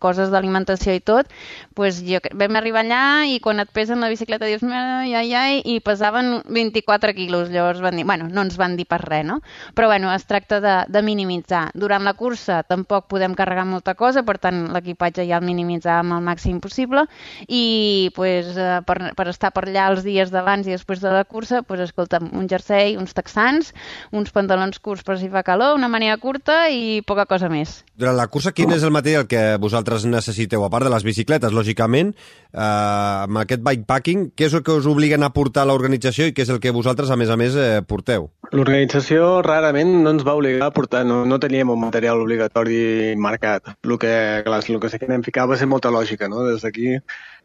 coses 0.00 0.30
d'alimentació 0.30 0.94
i 0.94 1.00
tot, 1.00 1.28
pues 1.74 2.02
jo, 2.04 2.20
vam 2.34 2.56
arribar 2.56 2.82
allà 2.82 3.26
i 3.26 3.40
quan 3.40 3.60
et 3.60 3.70
pesen 3.72 4.00
la 4.00 4.08
bicicleta 4.08 4.46
dius, 4.46 4.62
ai, 4.62 5.14
ai, 5.14 5.32
ai, 5.34 5.62
i 5.64 5.80
pesaven 5.80 6.42
24 6.48 7.14
quilos. 7.14 7.50
Llavors 7.50 7.80
van 7.80 7.96
dir, 7.96 8.04
bueno, 8.04 8.28
no 8.28 8.42
ens 8.42 8.56
van 8.56 8.76
dir 8.76 8.86
per 8.86 9.00
res, 9.02 9.24
no? 9.26 9.40
Però 9.74 9.88
bueno, 9.88 10.12
es 10.12 10.26
tracta 10.26 10.60
de, 10.60 10.74
de 10.88 11.02
minimitzar. 11.02 11.70
Durant 11.74 12.04
la 12.04 12.14
cursa 12.14 12.62
tampoc 12.62 13.08
podem 13.08 13.34
carregar 13.34 13.64
molta 13.66 13.94
cosa, 13.94 14.22
per 14.22 14.38
tant 14.38 14.68
l'equipatge 14.72 15.26
ja 15.28 15.40
el 15.40 15.46
minimitzàvem 15.46 16.12
al 16.12 16.22
màxim 16.24 16.60
possible 16.60 17.06
i 17.48 18.10
pues, 18.14 18.52
eh, 18.56 18.80
per, 18.86 19.14
per 19.16 19.28
estar 19.30 19.52
per 19.52 19.66
allà 19.66 19.88
els 19.92 20.04
dies 20.04 20.30
d'abans 20.32 20.66
i 20.66 20.76
després 20.76 21.00
de 21.02 21.12
la 21.12 21.24
cursa, 21.24 21.62
pues, 21.62 21.80
escolta, 21.80 22.20
un 22.32 22.48
jersei, 22.48 22.96
uns 23.00 23.14
texans, 23.16 23.72
uns 24.12 24.32
pantalons 24.32 24.78
curts 24.82 25.06
per 25.06 25.18
si 25.20 25.30
fa 25.32 25.44
calor, 25.46 25.76
una 25.76 25.88
mania 25.88 26.16
curta 26.20 26.66
i 26.68 27.00
poca 27.06 27.26
cosa 27.26 27.48
més. 27.52 27.82
Durant 27.98 28.16
la 28.18 28.28
cursa, 28.32 28.52
quin 28.56 28.72
és 28.82 28.88
el 28.88 28.94
material 28.94 29.28
que 29.30 29.40
vosaltres 29.62 30.04
necessiteu, 30.10 30.64
a 30.66 30.70
part 30.72 30.86
de 30.86 30.90
les 30.92 31.04
bicicletes, 31.06 31.54
lògicament, 31.54 32.12
eh, 32.50 32.62
amb 32.62 33.38
aquest 33.44 33.62
bikepacking, 33.62 34.32
què 34.36 34.48
és 34.48 34.56
el 34.58 34.64
que 34.66 34.74
us 34.74 34.88
obliguen 34.90 35.22
a 35.22 35.30
portar 35.30 35.66
l'organització 35.68 36.26
i 36.26 36.34
què 36.34 36.42
és 36.42 36.50
el 36.50 36.58
que 36.60 36.74
vosaltres, 36.74 37.10
a 37.10 37.16
més 37.16 37.30
a 37.30 37.38
més, 37.38 37.54
eh, 37.54 37.82
porteu? 37.86 38.30
L'organització 38.52 39.40
rarament 39.46 40.02
no 40.02 40.10
ens 40.16 40.26
va 40.26 40.34
obligar 40.34 40.66
a 40.68 40.74
portar, 40.74 41.04
no, 41.06 41.22
no 41.24 41.38
teníem 41.38 41.70
un 41.70 41.80
material 41.80 42.20
obligatori 42.20 43.14
marcat. 43.16 43.76
El 43.86 43.98
que, 43.98 44.42
clar, 44.44 44.62
el 44.66 44.80
que 44.80 44.90
sí 44.90 44.98
que 44.98 45.08
anem 45.08 45.22
ficar 45.22 45.46
va 45.48 45.56
ser 45.56 45.70
molta 45.70 45.94
lògica, 45.94 46.28
no? 46.28 46.42
Des 46.48 46.66
d'aquí 46.66 46.98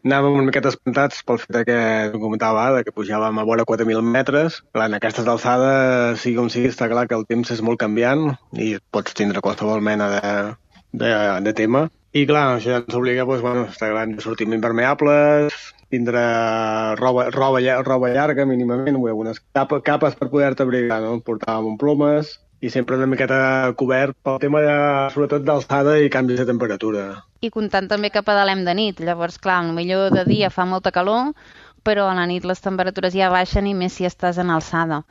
anàvem 0.04 0.36
una 0.36 0.46
miqueta 0.46 0.70
espantats 0.70 1.24
pel 1.26 1.40
fet 1.42 1.64
que 1.66 1.78
comentava 2.18 2.68
de 2.76 2.84
que 2.86 2.94
pujàvem 2.94 3.38
a 3.38 3.46
vora 3.46 3.66
4.000 3.66 4.02
metres. 4.02 4.62
Clar, 4.74 4.90
en 4.90 4.98
aquestes 4.98 5.26
alçades, 5.26 6.20
sigui 6.22 6.36
com 6.38 6.50
sigui, 6.52 6.70
està 6.70 6.90
clar 6.90 7.08
que 7.08 7.18
el 7.18 7.26
temps 7.30 7.50
és 7.54 7.62
molt 7.62 7.80
canviant 7.80 8.32
i 8.54 8.76
pots 8.94 9.14
tindre 9.18 9.42
qualsevol 9.44 9.82
mena 9.84 10.10
de, 10.12 10.32
de, 11.00 11.12
de 11.46 11.54
tema. 11.56 11.86
I 12.16 12.24
clar, 12.28 12.44
això 12.56 12.78
ens 12.80 12.96
obliga, 12.96 13.26
doncs, 13.28 13.44
bueno, 13.44 13.66
està 13.68 13.90
clar, 13.92 14.06
de 14.10 14.24
sortir 14.24 14.48
impermeables, 14.48 15.54
tindre 15.92 16.24
roba, 17.00 17.28
roba, 17.34 17.60
roba 17.84 18.12
llarga 18.12 18.46
mínimament, 18.48 18.96
unes 18.96 19.40
capes, 19.52 19.84
capes 19.84 20.18
per 20.18 20.30
poder-te 20.32 20.64
abrigar, 20.64 21.00
no? 21.04 21.18
Portàvem 21.24 21.76
plomes, 21.80 22.38
i 22.60 22.70
sempre 22.70 22.96
una 22.98 23.06
miqueta 23.06 23.72
cobert 23.78 24.16
pel 24.26 24.38
tema, 24.42 24.60
de, 24.64 24.76
sobretot, 25.14 25.44
d'alçada 25.46 25.98
i 26.02 26.10
canvis 26.10 26.40
de 26.42 26.46
temperatura. 26.48 27.04
I 27.40 27.52
comptant 27.54 27.86
també 27.90 28.10
que 28.10 28.24
pedalem 28.26 28.64
de 28.66 28.74
nit. 28.74 29.02
Llavors, 29.04 29.38
clar, 29.38 29.60
millor 29.76 30.10
de 30.14 30.24
dia 30.26 30.50
fa 30.50 30.66
molta 30.66 30.90
calor, 30.94 31.34
però 31.86 32.08
a 32.08 32.16
la 32.18 32.26
nit 32.26 32.46
les 32.48 32.64
temperatures 32.64 33.14
ja 33.14 33.30
baixen 33.30 33.68
i 33.70 33.76
més 33.78 33.94
si 33.94 34.08
estàs 34.08 34.40
en 34.42 34.50
alçada. 34.50 35.04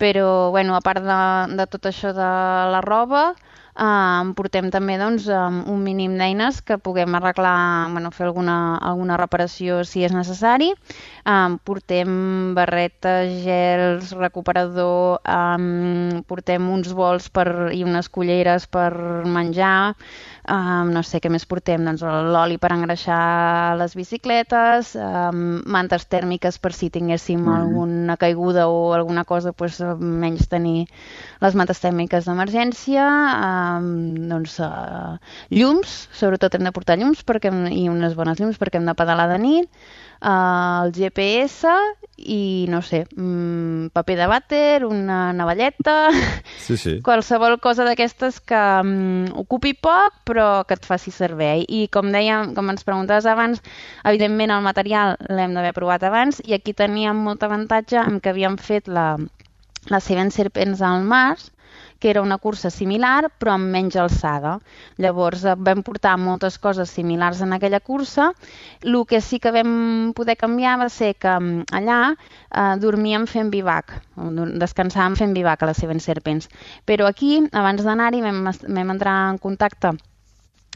Però, 0.00 0.50
bueno, 0.50 0.74
a 0.74 0.82
part 0.82 1.04
de, 1.04 1.20
de 1.60 1.66
tot 1.70 1.86
això 1.86 2.10
de 2.16 2.30
la 2.74 2.80
roba, 2.82 3.30
eh, 3.80 4.32
portem 4.36 4.68
també 4.70 4.98
doncs, 5.00 5.26
un 5.30 5.80
mínim 5.84 6.16
d'eines 6.20 6.60
que 6.66 6.78
puguem 6.78 7.16
arreglar, 7.16 7.88
bueno, 7.94 8.12
fer 8.14 8.26
alguna, 8.28 8.56
alguna 8.90 9.16
reparació 9.20 9.80
si 9.88 10.04
és 10.04 10.14
necessari. 10.14 10.70
Eh, 11.24 11.56
portem 11.64 12.52
barretes, 12.56 13.32
gels, 13.46 14.12
recuperador, 14.20 15.20
eh, 15.24 16.22
portem 16.28 16.68
uns 16.70 16.92
bols 16.96 17.30
per, 17.32 17.48
i 17.72 17.84
unes 17.86 18.10
culleres 18.12 18.68
per 18.70 18.90
menjar, 19.24 19.94
Um, 20.48 20.88
no 20.94 21.02
sé 21.04 21.20
què 21.20 21.28
més 21.28 21.44
portem, 21.44 21.82
doncs 21.84 22.00
l'oli 22.00 22.56
per 22.60 22.70
engreixar 22.72 23.76
les 23.76 23.92
bicicletes, 23.98 24.94
um, 24.96 25.60
mantes 25.68 26.06
tèrmiques 26.08 26.56
per 26.64 26.72
si 26.72 26.88
tinguéssim 26.92 27.42
mm. 27.42 27.56
alguna 27.58 28.16
caiguda 28.20 28.64
o 28.72 28.94
alguna 28.96 29.26
cosa, 29.28 29.52
doncs, 29.52 29.82
menys 30.00 30.48
tenir 30.48 30.86
les 31.44 31.58
mantes 31.60 31.82
tèrmiques 31.84 32.24
d'emergència, 32.24 33.04
um, 33.36 33.90
doncs 34.32 34.56
uh, 34.64 35.18
llums, 35.52 36.06
sobretot 36.16 36.56
hem 36.56 36.64
de 36.64 36.72
portar 36.72 36.96
llums 36.96 37.20
perquè, 37.26 37.52
i 37.76 37.88
unes 37.92 38.16
bones 38.16 38.40
llums 38.40 38.56
perquè 38.60 38.80
hem 38.80 38.88
de 38.88 38.96
pedalar 38.96 39.28
de 39.34 39.40
nit, 39.44 39.84
uh, 40.20 40.84
el 40.84 40.92
GPS 40.96 41.68
i, 42.20 42.66
no 42.68 42.82
sé, 42.84 43.06
mm, 43.16 43.90
paper 43.96 44.16
de 44.18 44.26
vàter, 44.28 44.84
una 44.84 45.32
navalleta, 45.32 46.10
sí, 46.66 46.76
sí. 46.76 46.98
qualsevol 47.04 47.56
cosa 47.64 47.86
d'aquestes 47.88 48.40
que 48.44 48.60
mm, 48.84 49.32
ocupi 49.40 49.72
poc 49.74 50.20
però 50.28 50.64
que 50.68 50.76
et 50.76 50.86
faci 50.86 51.12
servei. 51.14 51.64
I 51.68 51.86
com 51.92 52.12
dèiem, 52.12 52.54
com 52.56 52.68
ens 52.72 52.84
preguntaves 52.84 53.28
abans, 53.30 53.62
evidentment 54.04 54.52
el 54.56 54.66
material 54.66 55.16
l'hem 55.30 55.56
d'haver 55.56 55.72
provat 55.76 56.04
abans 56.04 56.42
i 56.44 56.56
aquí 56.56 56.76
teníem 56.76 57.16
molt 57.16 57.42
avantatge 57.46 58.00
en 58.02 58.20
que 58.20 58.34
havíem 58.34 58.60
fet 58.60 58.88
la, 58.88 59.14
la 59.88 60.00
Seven 60.04 60.30
Serpents 60.34 60.84
al 60.84 61.08
març 61.08 61.48
que 62.00 62.10
era 62.10 62.22
una 62.22 62.38
cursa 62.42 62.70
similar 62.74 63.28
però 63.38 63.54
amb 63.54 63.70
menys 63.70 63.98
alçada. 64.00 64.56
Llavors 64.98 65.44
eh, 65.44 65.54
vam 65.68 65.84
portar 65.86 66.16
moltes 66.18 66.58
coses 66.58 66.90
similars 66.96 67.44
en 67.46 67.54
aquella 67.54 67.80
cursa. 67.80 68.32
El 68.82 68.98
que 69.06 69.20
sí 69.20 69.38
que 69.38 69.54
vam 69.54 70.12
poder 70.16 70.36
canviar 70.40 70.78
va 70.80 70.88
ser 70.88 71.14
que 71.14 71.30
mm, 71.38 71.70
allà 71.76 72.00
eh, 72.10 72.74
dormíem 72.82 73.28
fent 73.30 73.52
bivac, 73.54 73.94
descansàvem 74.64 75.20
fent 75.20 75.36
bivac 75.36 75.62
a 75.62 75.70
les 75.70 75.84
Seven 75.84 76.00
Serpents. 76.00 76.50
Però 76.88 77.06
aquí, 77.06 77.36
abans 77.52 77.84
d'anar-hi, 77.86 78.24
vam, 78.24 78.46
vam 78.48 78.96
entrar 78.96 79.18
en 79.30 79.38
contacte 79.38 79.94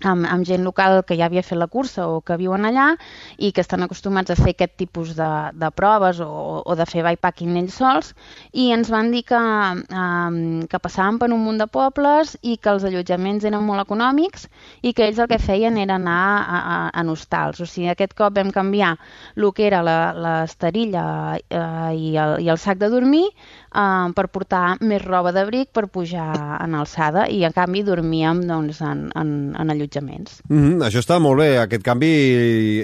amb, 0.09 0.27
amb 0.29 0.47
gent 0.47 0.65
local 0.65 1.03
que 1.07 1.17
ja 1.19 1.29
havia 1.29 1.43
fet 1.43 1.59
la 1.59 1.69
cursa 1.71 2.07
o 2.09 2.21
que 2.21 2.37
viuen 2.41 2.65
allà 2.69 2.93
i 3.39 3.53
que 3.53 3.63
estan 3.65 3.85
acostumats 3.87 4.33
a 4.33 4.37
fer 4.39 4.55
aquest 4.55 4.77
tipus 4.81 5.15
de, 5.19 5.31
de 5.55 5.71
proves 5.75 6.21
o, 6.25 6.31
o 6.65 6.77
de 6.79 6.87
fer 6.89 7.05
bikepacking 7.07 7.57
ells 7.61 7.79
sols 7.81 8.13
i 8.53 8.71
ens 8.75 8.91
van 8.93 9.11
dir 9.15 9.25
que, 9.29 9.41
um, 9.41 10.39
que 10.71 10.83
passaven 10.83 11.19
per 11.23 11.31
un 11.33 11.43
munt 11.45 11.61
de 11.63 11.69
pobles 11.71 12.37
i 12.43 12.57
que 12.57 12.73
els 12.75 12.87
allotjaments 12.89 13.45
eren 13.45 13.65
molt 13.65 13.85
econòmics 13.85 14.49
i 14.83 14.95
que 14.95 15.09
ells 15.09 15.21
el 15.23 15.31
que 15.31 15.41
feien 15.43 15.79
era 15.81 15.99
anar 16.01 16.21
a, 16.45 16.61
a, 16.75 16.77
a 17.01 17.05
hostals. 17.11 17.61
O 17.61 17.67
sigui, 17.69 17.89
aquest 17.93 18.15
cop 18.19 18.35
vam 18.37 18.51
canviar 18.55 18.95
el 19.37 19.51
que 19.55 19.67
era 19.69 19.83
l'esterilla 19.85 21.05
eh, 21.39 21.93
i, 21.95 22.15
el, 22.21 22.39
i 22.45 22.51
el 22.53 22.61
sac 22.61 22.81
de 22.81 22.91
dormir 22.93 23.27
eh, 23.75 24.13
per 24.15 24.27
portar 24.33 24.77
més 24.81 25.03
roba 25.05 25.33
d'abric 25.35 25.73
per 25.75 25.87
pujar 25.93 26.31
en 26.63 26.77
alçada 26.79 27.27
i 27.31 27.43
en 27.45 27.55
canvi 27.55 27.85
dormíem 27.87 28.45
doncs, 28.49 28.81
en, 28.85 29.09
en, 29.19 29.31
en 29.59 29.75
allotjaments. 29.75 30.41
Mm 30.49 30.63
-hmm, 30.63 30.87
això 30.87 31.03
està 31.03 31.19
molt 31.21 31.41
bé, 31.41 31.59
aquest 31.59 31.83
canvi 31.83 32.13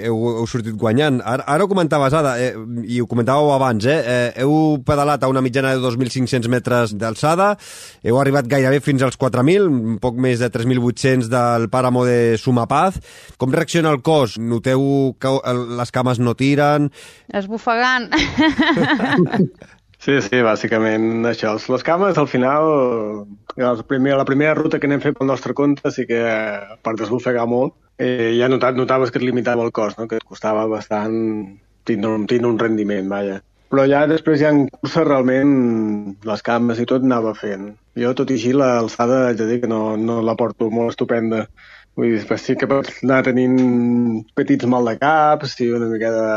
heu, 0.05 0.19
heu 0.41 0.47
sortit 0.47 0.77
guanyant. 0.77 1.21
Ara, 1.25 1.45
ara 1.47 1.65
ho 1.65 1.69
comentaves, 1.69 2.13
Ada, 2.13 2.39
eh, 2.41 2.55
i 2.85 3.01
ho 3.01 3.07
comentàveu 3.07 3.53
abans, 3.55 3.85
eh, 3.85 4.03
eh, 4.07 4.43
heu 4.43 4.83
pedalat 4.85 5.23
a 5.23 5.29
una 5.29 5.41
mitjana 5.41 5.75
de 5.75 5.81
2.500 5.81 6.49
metres 6.49 6.95
d'alçada, 6.97 7.57
heu 8.03 8.19
arribat 8.21 8.47
gairebé 8.47 8.81
fins 8.81 9.03
als 9.03 9.19
4.000, 9.19 9.67
un 9.69 9.99
poc 9.99 10.17
més 10.17 10.39
de 10.39 10.51
3.800 10.51 11.29
del 11.29 11.69
pàramo 11.69 12.05
de 12.05 12.37
Sumapaz. 12.37 13.01
Com 13.37 13.53
reacciona 13.53 13.91
el 13.91 14.03
cos? 14.03 14.39
Noteu 14.39 15.17
que 15.19 15.29
les 15.79 15.91
cames 15.91 16.19
no 16.19 16.35
tiren? 16.35 16.91
Esbufegant. 17.33 18.11
Sí, 20.01 20.15
sí, 20.25 20.39
bàsicament 20.41 21.27
això. 21.29 21.51
Les 21.75 21.83
cames, 21.85 22.17
al 22.17 22.29
final, 22.33 22.69
el 23.61 23.83
primer, 23.85 24.15
la 24.17 24.25
primera 24.25 24.55
ruta 24.57 24.79
que 24.81 24.89
anem 24.89 25.03
fet 25.03 25.19
pel 25.19 25.29
nostre 25.29 25.53
compte, 25.59 25.93
sí 25.93 26.07
que, 26.09 26.21
per 26.81 26.95
desbufegar 26.97 27.45
molt, 27.51 27.75
eh, 28.01 28.33
ja 28.39 28.49
notat, 28.49 28.79
notaves 28.81 29.13
que 29.13 29.21
et 29.21 29.27
limitava 29.27 29.67
el 29.67 29.75
cos, 29.77 29.99
no? 29.99 30.09
que 30.09 30.17
et 30.17 30.25
costava 30.25 30.65
bastant 30.73 31.19
tindre 31.85 32.15
un, 32.17 32.25
tindre 32.31 32.49
un 32.49 32.59
rendiment, 32.63 33.13
vaja. 33.13 33.43
Però 33.71 33.85
ja 33.93 34.01
després, 34.09 34.41
ja 34.41 34.55
en 34.55 34.65
cursa, 34.73 35.05
realment, 35.05 35.53
les 36.33 36.47
cames 36.49 36.81
i 36.81 36.89
tot 36.89 37.05
anava 37.05 37.37
fent. 37.37 37.69
Jo, 38.01 38.17
tot 38.17 38.33
i 38.33 38.41
així, 38.41 38.57
l'alçada, 38.57 39.27
haig 39.29 39.39
de 39.45 39.53
dir 39.53 39.61
que 39.67 39.71
no, 39.71 39.99
no 40.01 40.23
la 40.25 40.39
porto 40.41 40.73
molt 40.73 40.97
estupenda. 40.97 41.45
Vull 42.01 42.17
dir, 42.17 42.41
sí 42.41 42.57
que 42.57 42.71
pots 42.71 43.03
anar 43.05 43.21
tenint 43.29 44.25
petits 44.33 44.65
mal 44.65 44.89
de 44.89 44.97
cap, 45.05 45.45
sí, 45.45 45.69
una 45.77 45.93
mica 45.93 46.17
de 46.17 46.29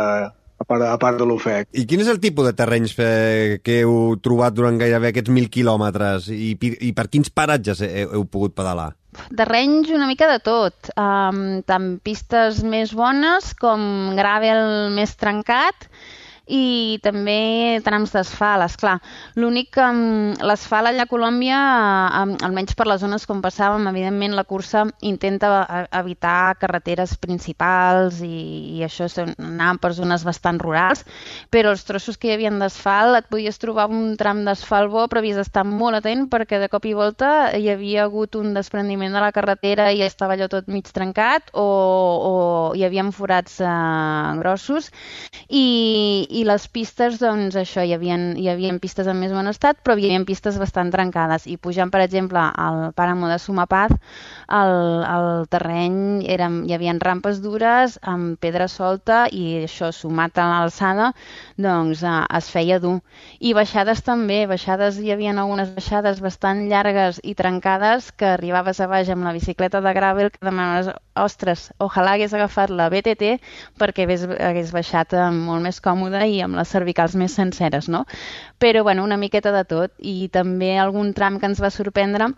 a 0.63 0.67
part, 0.67 0.83
a 0.87 0.97
part 0.99 1.19
de 1.19 1.27
l'ofec. 1.27 1.69
I 1.75 1.85
quin 1.89 2.01
és 2.03 2.09
el 2.11 2.21
tipus 2.23 2.47
de 2.47 2.55
terrenys 2.57 2.95
que, 2.95 3.77
heu 3.83 4.15
trobat 4.23 4.55
durant 4.55 4.79
gairebé 4.79 5.11
aquests 5.11 5.33
mil 5.33 5.49
quilòmetres 5.51 6.29
i, 6.33 6.53
i 6.55 6.91
per 6.95 7.09
quins 7.11 7.31
paratges 7.33 7.83
heu, 7.85 8.13
heu 8.17 8.27
pogut 8.31 8.55
pedalar? 8.55 8.93
Terrenys 9.37 9.91
una 9.93 10.07
mica 10.09 10.25
de 10.31 10.39
tot, 10.41 10.89
um, 10.97 11.61
tant 11.67 11.97
pistes 12.01 12.63
més 12.65 12.95
bones 12.97 13.51
com 13.59 14.15
gravel 14.17 14.89
més 14.95 15.13
trencat, 15.19 15.89
i 16.47 16.99
també 17.03 17.79
trams 17.85 18.11
d'asfalt, 18.11 18.65
esclar. 18.65 18.97
L'únic 19.39 19.69
que 19.77 19.85
l'asfalt 20.43 20.89
allà 20.89 21.05
a 21.05 21.09
Colòmbia, 21.09 21.59
almenys 22.43 22.75
per 22.75 22.87
les 22.89 22.99
zones 22.99 23.25
com 23.29 23.41
passàvem, 23.43 23.87
evidentment 23.87 24.35
la 24.35 24.43
cursa 24.43 24.83
intenta 25.01 25.87
evitar 25.95 26.57
carreteres 26.59 27.15
principals 27.17 28.19
i, 28.25 28.79
i 28.79 28.83
això 28.83 29.07
anar 29.37 29.77
per 29.79 29.93
zones 29.95 30.25
bastant 30.27 30.59
rurals, 30.59 31.05
però 31.53 31.71
els 31.71 31.85
trossos 31.87 32.19
que 32.19 32.29
hi 32.29 32.35
havia 32.35 32.51
d'asfalt 32.59 33.17
et 33.17 33.29
podies 33.31 33.57
trobar 33.61 33.87
un 33.89 34.17
tram 34.19 34.43
d'asfalt 34.43 34.91
bo, 34.91 35.07
però 35.07 35.23
havies 35.23 35.39
d'estar 35.39 35.63
molt 35.67 36.01
atent 36.01 36.27
perquè 36.31 36.59
de 36.59 36.69
cop 36.71 36.85
i 36.85 36.93
volta 36.97 37.53
hi 37.55 37.69
havia 37.71 38.03
hagut 38.03 38.35
un 38.35 38.53
desprendiment 38.53 39.15
de 39.15 39.23
la 39.23 39.31
carretera 39.31 39.89
i 39.95 40.03
estava 40.03 40.35
allò 40.35 40.49
tot 40.51 40.67
mig 40.67 40.91
trencat 40.91 41.53
o, 41.53 41.63
o 41.63 42.33
hi 42.75 42.83
havia 42.83 43.05
forats 43.15 43.59
eh, 43.63 43.69
grossos 44.39 44.89
i, 45.49 46.27
i 46.33 46.43
les 46.47 46.65
pistes, 46.73 47.19
doncs 47.21 47.55
això, 47.59 47.83
hi 47.85 47.93
havia, 47.93 48.15
hi 48.39 48.47
havia 48.49 48.73
pistes 48.81 49.07
en 49.09 49.19
més 49.21 49.33
bon 49.35 49.47
estat, 49.49 49.79
però 49.85 49.95
hi 49.97 50.07
havia 50.07 50.23
pistes 50.25 50.57
bastant 50.61 50.89
trencades. 50.93 51.45
I 51.45 51.57
pujant, 51.61 51.91
per 51.93 52.01
exemple, 52.01 52.41
al 52.41 52.89
pàramo 52.97 53.29
de 53.29 53.37
Sumapaz, 53.41 53.93
el, 54.59 54.73
el 55.05 55.27
terreny 55.53 56.23
era, 56.35 56.49
hi 56.49 56.73
havia 56.75 56.95
rampes 57.03 57.41
dures 57.43 57.99
amb 58.01 58.39
pedra 58.41 58.67
solta 58.71 59.23
i 59.31 59.63
això, 59.67 59.91
sumat 59.93 60.39
a 60.41 60.47
l'alçada, 60.49 61.11
doncs 61.57 62.03
eh, 62.03 62.15
es 62.39 62.49
feia 62.53 62.79
dur. 62.81 62.97
I 63.39 63.53
baixades 63.57 64.03
també, 64.05 64.43
baixades, 64.49 64.97
hi 64.97 65.13
havia 65.13 65.35
algunes 65.37 65.73
baixades 65.77 66.21
bastant 66.23 66.65
llargues 66.71 67.21
i 67.23 67.35
trencades 67.37 68.11
que 68.17 68.33
arribaves 68.33 68.81
a 68.81 68.89
baix 68.89 69.09
amb 69.13 69.27
la 69.27 69.35
bicicleta 69.37 69.81
de 69.85 69.93
gravel 69.93 70.31
que 70.33 70.41
demanaves, 70.41 70.89
ostres, 71.19 71.69
ojalà 71.83 72.15
hagués 72.17 72.33
agafat 72.33 72.73
la 72.73 72.89
BTT 72.89 73.35
perquè 73.77 74.07
hagués, 74.07 74.25
hagués 74.25 74.73
baixat 74.73 75.13
eh, 75.13 75.29
molt 75.33 75.61
més 75.65 75.79
còmode 75.83 76.22
i 76.29 76.39
amb 76.45 76.59
les 76.59 76.71
cervicals 76.75 77.17
més 77.19 77.35
senceres, 77.39 77.89
no? 77.89 78.05
Però, 78.59 78.83
bueno, 78.83 79.03
una 79.03 79.19
miqueta 79.19 79.51
de 79.55 79.65
tot 79.65 79.93
i 79.99 80.29
també 80.33 80.77
algun 80.77 81.13
tram 81.13 81.39
que 81.39 81.51
ens 81.51 81.61
va 81.63 81.73
sorprendre 81.73 82.33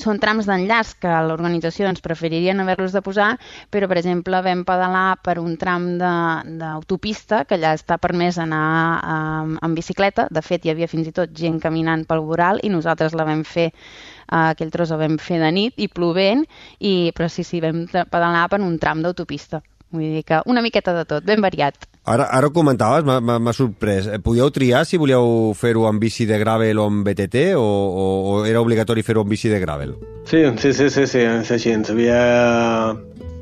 són 0.00 0.20
trams 0.20 0.46
d'enllaç 0.48 0.92
que 1.00 1.12
l'organització 1.28 1.86
doncs, 1.86 2.02
preferirien 2.04 2.60
haver-los 2.60 2.92
de 2.92 3.02
posar, 3.04 3.28
però, 3.72 3.88
per 3.88 3.98
exemple, 4.00 4.40
vam 4.44 4.64
pedalar 4.68 5.18
per 5.24 5.38
un 5.40 5.56
tram 5.60 5.86
d'autopista, 6.00 7.44
que 7.48 7.56
allà 7.56 7.74
està 7.76 7.98
permès 8.02 8.38
anar 8.42 8.66
um, 9.00 9.54
en 9.62 9.76
bicicleta. 9.78 10.28
De 10.30 10.42
fet, 10.44 10.66
hi 10.66 10.74
havia 10.74 10.90
fins 10.90 11.08
i 11.08 11.14
tot 11.16 11.32
gent 11.36 11.60
caminant 11.62 12.04
pel 12.08 12.24
voral 12.26 12.60
i 12.62 12.72
nosaltres 12.72 13.16
la 13.16 13.28
vam 13.28 13.44
fer 13.44 13.70
uh, 13.72 14.52
aquell 14.52 14.72
tros 14.74 14.92
el 14.92 15.00
vam 15.00 15.16
fer 15.22 15.40
de 15.42 15.52
nit 15.54 15.80
i 15.80 15.88
plovent, 15.88 16.44
i, 16.78 17.12
però 17.16 17.30
sí, 17.32 17.46
sí, 17.46 17.62
vam 17.64 17.86
pedalar 17.88 18.46
per 18.52 18.60
un 18.60 18.78
tram 18.82 19.02
d'autopista. 19.04 19.62
Vull 19.94 20.16
dir 20.16 20.24
que 20.26 20.40
una 20.50 20.62
miqueta 20.62 20.94
de 20.96 21.04
tot, 21.06 21.24
ben 21.24 21.42
variat. 21.42 21.86
Ara, 22.06 22.26
ara 22.30 22.46
ho 22.46 22.52
comentaves, 22.54 23.06
m'ha 23.06 23.54
sorprès. 23.54 24.06
Eh, 24.06 24.18
podíeu 24.22 24.50
triar 24.54 24.84
si 24.86 24.98
volíeu 24.98 25.52
fer-ho 25.58 25.86
amb 25.88 26.02
bici 26.02 26.26
de 26.26 26.38
gravel 26.38 26.78
o 26.78 26.86
amb 26.90 27.06
BTT 27.06 27.48
o, 27.58 27.62
o, 27.62 28.06
o 28.30 28.36
era 28.46 28.62
obligatori 28.62 29.02
fer-ho 29.06 29.24
amb 29.24 29.30
bici 29.34 29.50
de 29.50 29.58
gravel? 29.62 29.96
Sí, 30.30 30.44
sí, 30.62 30.72
sí, 30.72 30.90
sí, 30.90 31.06
sí, 31.06 31.22
és 31.22 31.50
així. 31.54 31.74
Havia, 31.74 32.20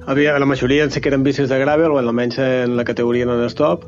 havia, 0.07 0.39
la 0.41 0.49
majoria 0.49 0.89
sí 0.91 1.01
que 1.01 1.13
eren 1.13 1.25
bicis 1.25 1.49
de 1.53 1.61
gravel, 1.61 1.93
o 1.93 2.01
almenys 2.01 2.41
en 2.41 2.77
la 2.77 2.85
categoria 2.89 3.29
non-stop, 3.29 3.85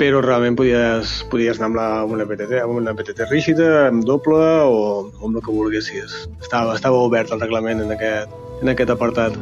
però 0.00 0.22
realment 0.24 0.56
podies, 0.56 1.18
podies 1.32 1.60
anar 1.60 1.70
amb, 1.70 1.80
la, 1.80 1.88
amb 2.04 2.14
una 2.16 2.28
BTT, 2.28 2.62
amb 2.64 2.76
una 2.80 2.96
BTT 2.96 3.28
rígida, 3.28 3.72
amb 3.88 4.04
doble 4.08 4.40
o, 4.40 4.78
o 5.12 5.26
amb 5.28 5.36
el 5.36 5.44
que 5.44 5.52
volguessis. 5.52 6.22
Estava, 6.40 6.76
estava 6.76 7.04
obert 7.04 7.32
el 7.36 7.44
reglament 7.44 7.84
en 7.84 7.92
aquest, 7.96 8.32
en 8.60 8.72
aquest 8.72 8.96
apartat. 8.96 9.36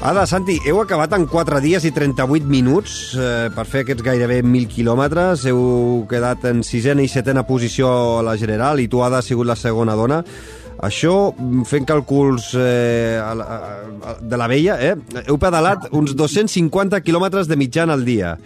Ada, 0.00 0.22
Santi, 0.24 0.54
heu 0.64 0.78
acabat 0.80 1.12
en 1.12 1.26
4 1.28 1.58
dies 1.60 1.84
i 1.84 1.90
38 1.92 2.48
minuts 2.48 2.92
eh, 3.20 3.50
per 3.52 3.66
fer 3.68 3.82
aquests 3.84 4.00
gairebé 4.00 4.38
1.000 4.40 4.70
quilòmetres. 4.72 5.42
Heu 5.50 6.06
quedat 6.08 6.46
en 6.48 6.62
sisena 6.64 7.04
i 7.04 7.10
setena 7.12 7.42
posició 7.44 7.90
a 8.16 8.22
la 8.24 8.32
general 8.40 8.80
i 8.80 8.88
tu, 8.88 9.02
Ada, 9.04 9.20
ha 9.20 9.26
sigut 9.26 9.44
la 9.44 9.58
segona 9.60 9.98
dona. 10.00 10.22
Això, 10.88 11.12
fent 11.68 11.84
càlculs 11.84 12.54
eh, 12.56 13.20
a 13.20 13.34
la, 13.36 13.44
a, 13.44 14.16
de 14.24 14.40
la 14.40 14.48
vella, 14.48 14.78
eh, 14.80 14.94
heu 15.26 15.36
pedalat 15.36 15.90
uns 15.92 16.16
250 16.16 17.02
quilòmetres 17.04 17.52
de 17.52 17.60
mitjana 17.60 17.92
al 17.92 18.08
dia. 18.08 18.38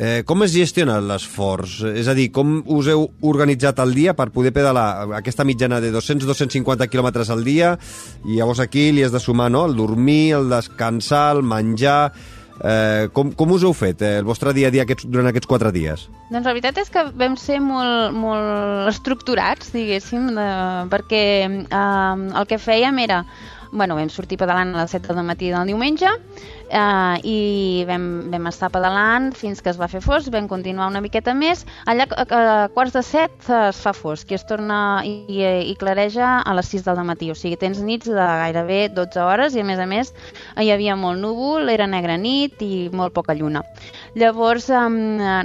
Eh, 0.00 0.22
com 0.24 0.40
es 0.46 0.54
gestiona 0.54 0.94
l'esforç? 1.04 1.82
És 2.00 2.06
a 2.08 2.14
dir, 2.16 2.30
com 2.32 2.62
us 2.72 2.86
heu 2.88 3.02
organitzat 3.28 3.82
el 3.84 3.92
dia 3.92 4.14
per 4.16 4.30
poder 4.32 4.52
pedalar 4.56 5.04
aquesta 5.18 5.44
mitjana 5.44 5.76
de 5.84 5.90
200-250 5.92 6.88
quilòmetres 6.88 7.28
al 7.28 7.44
dia 7.44 7.74
i 8.24 8.38
llavors 8.38 8.62
aquí 8.64 8.86
li 8.96 9.04
has 9.04 9.12
de 9.12 9.20
sumar 9.20 9.50
no? 9.52 9.66
el 9.68 9.76
dormir, 9.76 10.36
el 10.40 10.48
descansar, 10.52 11.36
el 11.36 11.44
menjar... 11.44 12.12
Eh, 12.60 13.08
com, 13.16 13.30
com 13.32 13.54
us 13.54 13.62
heu 13.64 13.72
fet 13.72 14.02
eh, 14.04 14.18
el 14.20 14.26
vostre 14.28 14.52
dia 14.52 14.68
a 14.68 14.72
dia 14.72 14.82
aquests, 14.84 15.06
durant 15.08 15.30
aquests 15.30 15.48
quatre 15.48 15.70
dies? 15.72 16.02
Doncs 16.28 16.44
la 16.44 16.52
veritat 16.52 16.76
és 16.82 16.90
que 16.92 17.06
vam 17.16 17.38
ser 17.40 17.56
molt, 17.64 18.12
molt 18.12 18.90
estructurats, 18.90 19.70
diguéssim, 19.72 20.26
de, 20.36 20.50
perquè 20.92 21.22
eh, 21.48 22.26
el 22.36 22.50
que 22.50 22.60
fèiem 22.60 23.00
era 23.04 23.22
bueno, 23.72 23.94
vam 23.94 24.10
sortir 24.10 24.38
pedalant 24.38 24.74
a 24.74 24.82
les 24.82 24.92
7 24.96 25.14
del 25.14 25.26
matí 25.26 25.48
del 25.52 25.70
diumenge 25.70 26.10
eh, 26.70 27.16
i 27.26 27.84
vam, 27.88 28.06
vam 28.32 28.46
estar 28.50 28.70
pedalant 28.72 29.30
fins 29.36 29.60
que 29.60 29.70
es 29.72 29.78
va 29.80 29.88
fer 29.90 30.00
fosc, 30.04 30.30
vam 30.32 30.48
continuar 30.48 30.88
una 30.90 31.02
miqueta 31.04 31.34
més. 31.34 31.64
Allà 31.90 32.06
a, 32.10 32.24
a 32.24 32.68
quarts 32.74 32.94
de 32.96 33.02
7 33.04 33.50
es 33.68 33.82
fa 33.82 33.92
fosc 33.96 34.30
i 34.30 34.38
es 34.38 34.46
torna 34.48 35.02
i, 35.06 35.14
i, 35.28 35.42
i 35.72 35.76
clareja 35.80 36.40
a 36.40 36.54
les 36.56 36.70
6 36.72 36.86
del 36.86 37.02
matí. 37.06 37.30
O 37.30 37.36
sigui, 37.38 37.58
tens 37.60 37.82
nits 37.84 38.08
de 38.08 38.16
gairebé 38.16 38.80
12 38.94 39.22
hores 39.24 39.56
i 39.56 39.64
a 39.64 39.66
més 39.66 39.82
a 39.82 39.88
més 39.90 40.14
hi 40.60 40.70
havia 40.72 40.96
molt 40.96 41.20
núvol, 41.20 41.68
era 41.72 41.88
negra 41.90 42.16
nit 42.20 42.62
i 42.64 42.88
molt 42.94 43.14
poca 43.16 43.34
lluna. 43.34 43.64
Llavors, 44.18 44.70
eh, 44.70 44.82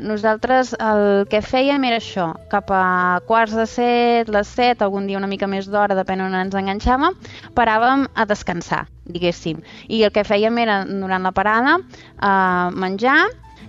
nosaltres 0.06 0.74
el 0.80 1.26
que 1.32 1.42
fèiem 1.46 1.90
era 1.90 2.02
això, 2.02 2.32
cap 2.52 2.72
a 2.74 3.22
quarts 3.28 3.56
de 3.58 3.68
7, 3.70 4.32
les 4.34 4.56
7, 4.58 4.84
algun 4.86 5.08
dia 5.10 5.22
una 5.22 5.30
mica 5.32 5.50
més 5.50 5.70
d'hora, 5.70 5.98
depèn 5.98 6.26
on 6.26 6.38
ens 6.46 6.58
enganxàvem, 6.58 7.18
paràvem 7.58 8.10
a 8.16 8.26
descansar 8.30 8.86
diguéssim. 9.06 9.64
I 9.88 10.04
el 10.04 10.14
que 10.14 10.26
fèiem 10.28 10.58
era, 10.62 10.84
durant 10.86 11.24
la 11.26 11.34
parada, 11.36 11.80
eh, 11.80 12.70
menjar, 12.76 13.24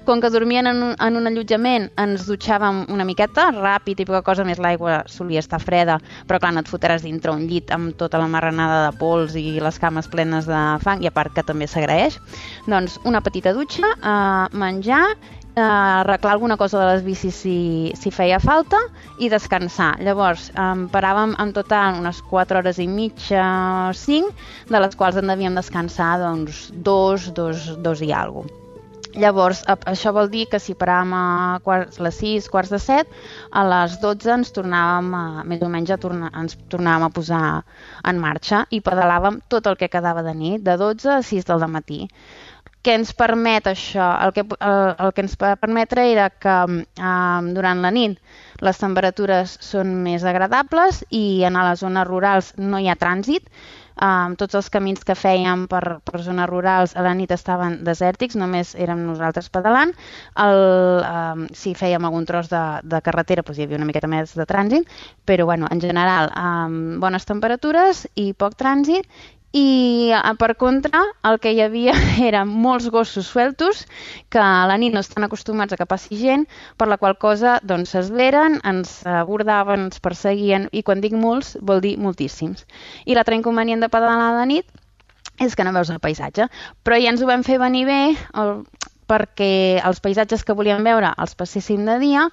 com 0.06 0.20
que 0.22 0.30
dormien 0.30 0.68
en 0.70 0.82
un, 0.82 0.94
en 1.02 1.16
un 1.18 1.26
allotjament, 1.26 1.88
ens 1.98 2.28
dutxàvem 2.28 2.84
una 2.94 3.04
miqueta, 3.04 3.48
ràpid 3.56 4.00
i 4.00 4.06
poca 4.06 4.22
cosa 4.24 4.44
més, 4.46 4.60
l'aigua 4.62 5.00
solia 5.10 5.42
estar 5.42 5.58
freda, 5.60 5.98
però 6.30 6.38
clar, 6.40 6.52
no 6.54 6.62
et 6.62 6.70
fotràs 6.70 7.02
dintre 7.02 7.34
un 7.34 7.44
llit 7.50 7.72
amb 7.74 7.96
tota 7.98 8.20
la 8.22 8.30
marranada 8.30 8.84
de 8.86 8.92
pols 9.00 9.34
i 9.36 9.58
les 9.60 9.80
cames 9.82 10.06
plenes 10.12 10.46
de 10.46 10.62
fang, 10.84 11.02
i 11.02 11.10
a 11.10 11.14
part 11.14 11.34
que 11.34 11.44
també 11.44 11.66
s'agraeix. 11.66 12.20
Doncs 12.70 13.00
una 13.04 13.20
petita 13.20 13.52
dutxa, 13.56 13.96
eh, 13.98 14.56
menjar 14.56 15.02
eh, 15.56 15.60
arreglar 15.62 16.32
alguna 16.32 16.56
cosa 16.56 16.78
de 16.78 16.92
les 16.92 17.04
bicis 17.04 17.34
si, 17.34 17.92
si 17.96 18.12
feia 18.12 18.38
falta 18.40 18.78
i 19.18 19.30
descansar. 19.32 19.94
Llavors, 20.04 20.50
eh, 20.52 20.84
paràvem 20.92 21.34
en 21.42 21.54
total 21.56 22.02
unes 22.02 22.20
4 22.30 22.60
hores 22.60 22.78
i 22.78 22.86
mitja, 22.86 23.46
5, 23.96 24.30
de 24.68 24.84
les 24.84 24.94
quals 25.00 25.16
en 25.16 25.32
devíem 25.32 25.56
descansar 25.56 26.16
doncs, 26.22 26.68
dos, 26.76 27.32
dos, 27.34 27.72
dos 27.82 28.04
i 28.04 28.12
alguna 28.12 28.52
cosa. 28.52 28.62
Llavors, 29.16 29.62
això 29.88 30.10
vol 30.12 30.26
dir 30.28 30.42
que 30.52 30.58
si 30.60 30.74
paràvem 30.76 31.14
a 31.16 31.58
quarts, 31.64 31.96
les 32.04 32.18
6, 32.20 32.50
quarts 32.52 32.68
de 32.74 32.76
7, 32.84 33.14
a 33.48 33.62
les 33.64 33.94
12 34.02 34.32
ens 34.34 34.52
tornàvem, 34.52 35.08
a, 35.16 35.44
més 35.48 35.62
o 35.64 35.70
menys 35.72 35.94
a 35.94 35.96
torna, 36.02 36.28
ens 36.36 36.58
tornàvem 36.68 37.06
a 37.06 37.14
posar 37.16 37.46
en 38.04 38.20
marxa 38.20 38.66
i 38.68 38.82
pedalàvem 38.84 39.40
tot 39.48 39.70
el 39.72 39.80
que 39.80 39.88
quedava 39.88 40.20
de 40.26 40.36
nit, 40.36 40.60
de 40.66 40.76
12 40.76 41.14
a 41.14 41.22
6 41.24 41.48
del 41.48 41.64
matí 41.72 42.02
què 42.86 42.94
ens 42.94 43.10
permet 43.18 43.66
això? 43.66 44.06
El 44.22 44.32
que, 44.36 44.44
el, 44.46 44.82
el 45.02 45.14
que 45.14 45.24
ens 45.24 45.34
va 45.40 45.56
permetre 45.58 46.04
era 46.12 46.28
que 46.30 46.58
um, 46.70 47.48
durant 47.56 47.82
la 47.82 47.90
nit 47.90 48.20
les 48.62 48.78
temperatures 48.78 49.56
són 49.60 49.90
més 50.04 50.24
agradables 50.24 51.02
i 51.10 51.42
en 51.48 51.58
les 51.58 51.82
zones 51.82 52.06
rurals 52.06 52.54
no 52.56 52.78
hi 52.78 52.86
ha 52.88 52.96
trànsit. 53.00 53.50
Um, 53.96 54.34
tots 54.36 54.52
els 54.58 54.66
camins 54.68 55.00
que 55.08 55.14
fèiem 55.16 55.62
per, 55.72 55.80
per 56.04 56.18
zones 56.20 56.48
rurals 56.50 56.92
a 57.00 57.04
la 57.04 57.14
nit 57.16 57.30
estaven 57.32 57.78
desèrtics, 57.84 58.36
només 58.36 58.74
érem 58.76 59.06
nosaltres 59.08 59.48
pedalant. 59.48 59.94
El, 60.44 60.60
um, 61.00 61.46
si 61.56 61.72
fèiem 61.74 62.04
algun 62.04 62.28
tros 62.28 62.50
de, 62.52 62.64
de 62.84 63.00
carretera 63.04 63.42
doncs 63.42 63.58
hi 63.58 63.64
havia 63.64 63.80
una 63.80 63.88
miqueta 63.88 64.10
més 64.12 64.36
de 64.36 64.44
trànsit, 64.44 64.84
però 65.24 65.48
bueno, 65.48 65.70
en 65.72 65.80
general 65.80 66.28
um, 66.36 67.00
bones 67.00 67.24
temperatures 67.24 68.04
i 68.20 68.34
poc 68.36 68.60
trànsit 68.60 69.08
i 69.56 70.12
eh, 70.12 70.34
per 70.38 70.54
contra 70.60 71.02
el 71.28 71.38
que 71.40 71.52
hi 71.54 71.62
havia 71.64 71.94
eren 72.28 72.50
molts 72.64 72.90
gossos 72.92 73.28
sueltos 73.32 73.84
que 74.32 74.42
a 74.42 74.66
la 74.68 74.76
nit 74.80 74.94
no 74.94 75.00
estan 75.04 75.24
acostumats 75.24 75.72
a 75.72 75.80
que 75.80 75.88
passi 75.88 76.18
gent, 76.20 76.46
per 76.76 76.90
la 76.90 76.98
qual 77.00 77.16
cosa 77.22 77.56
doncs 77.64 77.94
s'esveren, 77.94 78.60
ens 78.68 78.98
abordaven, 79.08 79.88
ens 79.88 80.02
perseguien 80.04 80.68
i 80.72 80.84
quan 80.86 81.00
dic 81.04 81.16
molts 81.16 81.54
vol 81.62 81.80
dir 81.84 81.96
moltíssims. 81.96 82.66
I 83.06 83.16
l'altre 83.16 83.38
inconvenient 83.38 83.84
de 83.84 83.92
pedalar 83.92 84.34
de 84.40 84.48
nit 84.52 84.82
és 85.40 85.56
que 85.56 85.64
no 85.64 85.72
veus 85.72 85.92
el 85.92 86.00
paisatge, 86.00 86.48
però 86.84 87.00
ja 87.00 87.12
ens 87.12 87.22
ho 87.22 87.28
vam 87.28 87.44
fer 87.44 87.58
venir 87.60 87.84
bé, 87.88 88.00
el, 88.40 88.52
perquè 89.06 89.80
els 89.86 90.00
paisatges 90.02 90.44
que 90.44 90.54
volíem 90.58 90.84
veure 90.84 91.12
els 91.22 91.36
passéssim 91.38 91.84
de 91.86 91.96
dia 92.02 92.26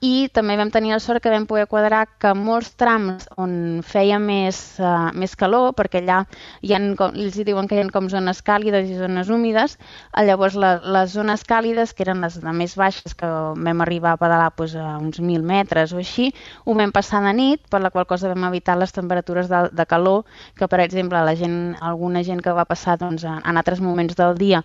i 0.00 0.28
també 0.34 0.56
vam 0.58 0.70
tenir 0.74 0.92
la 0.92 1.00
sort 1.02 1.22
que 1.22 1.30
vam 1.32 1.46
poder 1.46 1.66
quadrar 1.70 2.04
que 2.20 2.32
molts 2.34 2.72
trams 2.80 3.26
on 3.40 3.82
feia 3.86 4.18
més, 4.18 4.58
uh, 4.80 5.10
més 5.14 5.34
calor, 5.38 5.72
perquè 5.76 6.02
allà 6.02 6.22
hi 6.62 6.74
ha, 6.74 6.80
ells 7.10 7.38
diuen 7.46 7.68
que 7.68 7.76
hi 7.78 7.82
ha 7.82 7.90
com 7.94 8.08
zones 8.12 8.42
càlides 8.46 8.90
i 8.90 8.98
zones 8.98 9.30
húmides, 9.30 9.76
eh, 9.78 10.24
llavors 10.26 10.56
la, 10.58 10.74
les 10.96 11.14
zones 11.14 11.44
càlides, 11.48 11.94
que 11.94 12.04
eren 12.06 12.24
les 12.24 12.40
de 12.40 12.56
més 12.56 12.74
baixes, 12.80 13.14
que 13.14 13.28
vam 13.28 13.84
arribar 13.84 14.14
a 14.14 14.20
pedalar 14.20 14.50
doncs, 14.56 14.74
a 14.80 14.96
uns 14.98 15.20
1.000 15.20 15.46
metres 15.46 15.94
o 15.94 16.02
així, 16.02 16.32
ho 16.64 16.74
vam 16.74 16.92
passar 16.92 17.22
de 17.24 17.32
nit, 17.36 17.64
per 17.70 17.80
la 17.84 17.92
qual 17.94 18.08
cosa 18.10 18.32
vam 18.32 18.48
evitar 18.50 18.78
les 18.80 18.92
temperatures 18.92 19.48
de, 19.48 19.68
de 19.72 19.86
calor, 19.86 20.24
que 20.58 20.68
per 20.68 20.82
exemple 20.84 21.22
la 21.24 21.36
gent, 21.38 21.76
alguna 21.80 22.24
gent 22.24 22.42
que 22.44 22.52
va 22.52 22.66
passar 22.68 22.98
doncs, 22.98 23.24
en 23.24 23.56
altres 23.56 23.80
moments 23.80 24.16
del 24.16 24.36
dia 24.38 24.64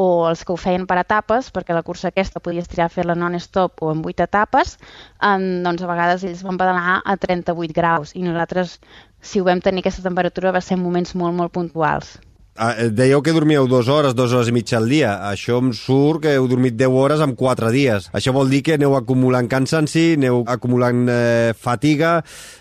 o 0.00 0.28
els 0.28 0.44
que 0.44 0.54
ho 0.54 0.58
feien 0.60 0.86
per 0.88 0.96
etapes, 1.02 1.50
perquè 1.52 1.74
la 1.76 1.84
cursa 1.86 2.08
aquesta 2.08 2.40
podies 2.40 2.68
triar 2.70 2.88
a 2.88 2.94
fer-la 2.94 3.16
non-stop 3.18 3.82
o 3.84 3.90
en 3.92 4.00
8 4.06 4.24
etapes, 4.28 4.78
um, 4.80 5.46
doncs 5.66 5.84
a 5.84 5.90
vegades 5.90 6.24
ells 6.28 6.42
van 6.46 6.58
pedalar 6.60 7.00
a 7.04 7.16
38 7.26 7.76
graus 7.76 8.14
i 8.16 8.24
nosaltres, 8.24 8.78
si 9.20 9.40
ho 9.40 9.46
vam 9.48 9.60
tenir 9.64 9.84
aquesta 9.84 10.06
temperatura, 10.06 10.54
va 10.56 10.64
ser 10.64 10.78
en 10.78 10.84
moments 10.84 11.14
molt, 11.14 11.36
molt 11.36 11.54
puntuals. 11.56 12.16
Ah, 12.56 12.74
eh, 12.76 12.90
dèieu 12.90 13.22
que 13.22 13.32
dormíeu 13.32 13.68
dues 13.70 13.88
hores, 13.88 14.12
dues 14.12 14.32
hores 14.34 14.48
i 14.50 14.52
mitja 14.52 14.76
al 14.80 14.88
dia. 14.90 15.14
Això 15.30 15.60
em 15.62 15.70
surt 15.72 16.24
que 16.24 16.34
heu 16.34 16.48
dormit 16.50 16.74
10 16.76 16.92
hores 16.92 17.22
en 17.24 17.36
4 17.38 17.70
dies. 17.72 18.10
Això 18.12 18.34
vol 18.36 18.50
dir 18.50 18.60
que 18.66 18.74
aneu 18.74 18.96
acumulant 18.98 19.48
cansanci, 19.48 20.18
aneu 20.18 20.42
acumulant 20.50 21.06
eh, 21.08 21.54
fatiga. 21.56 22.18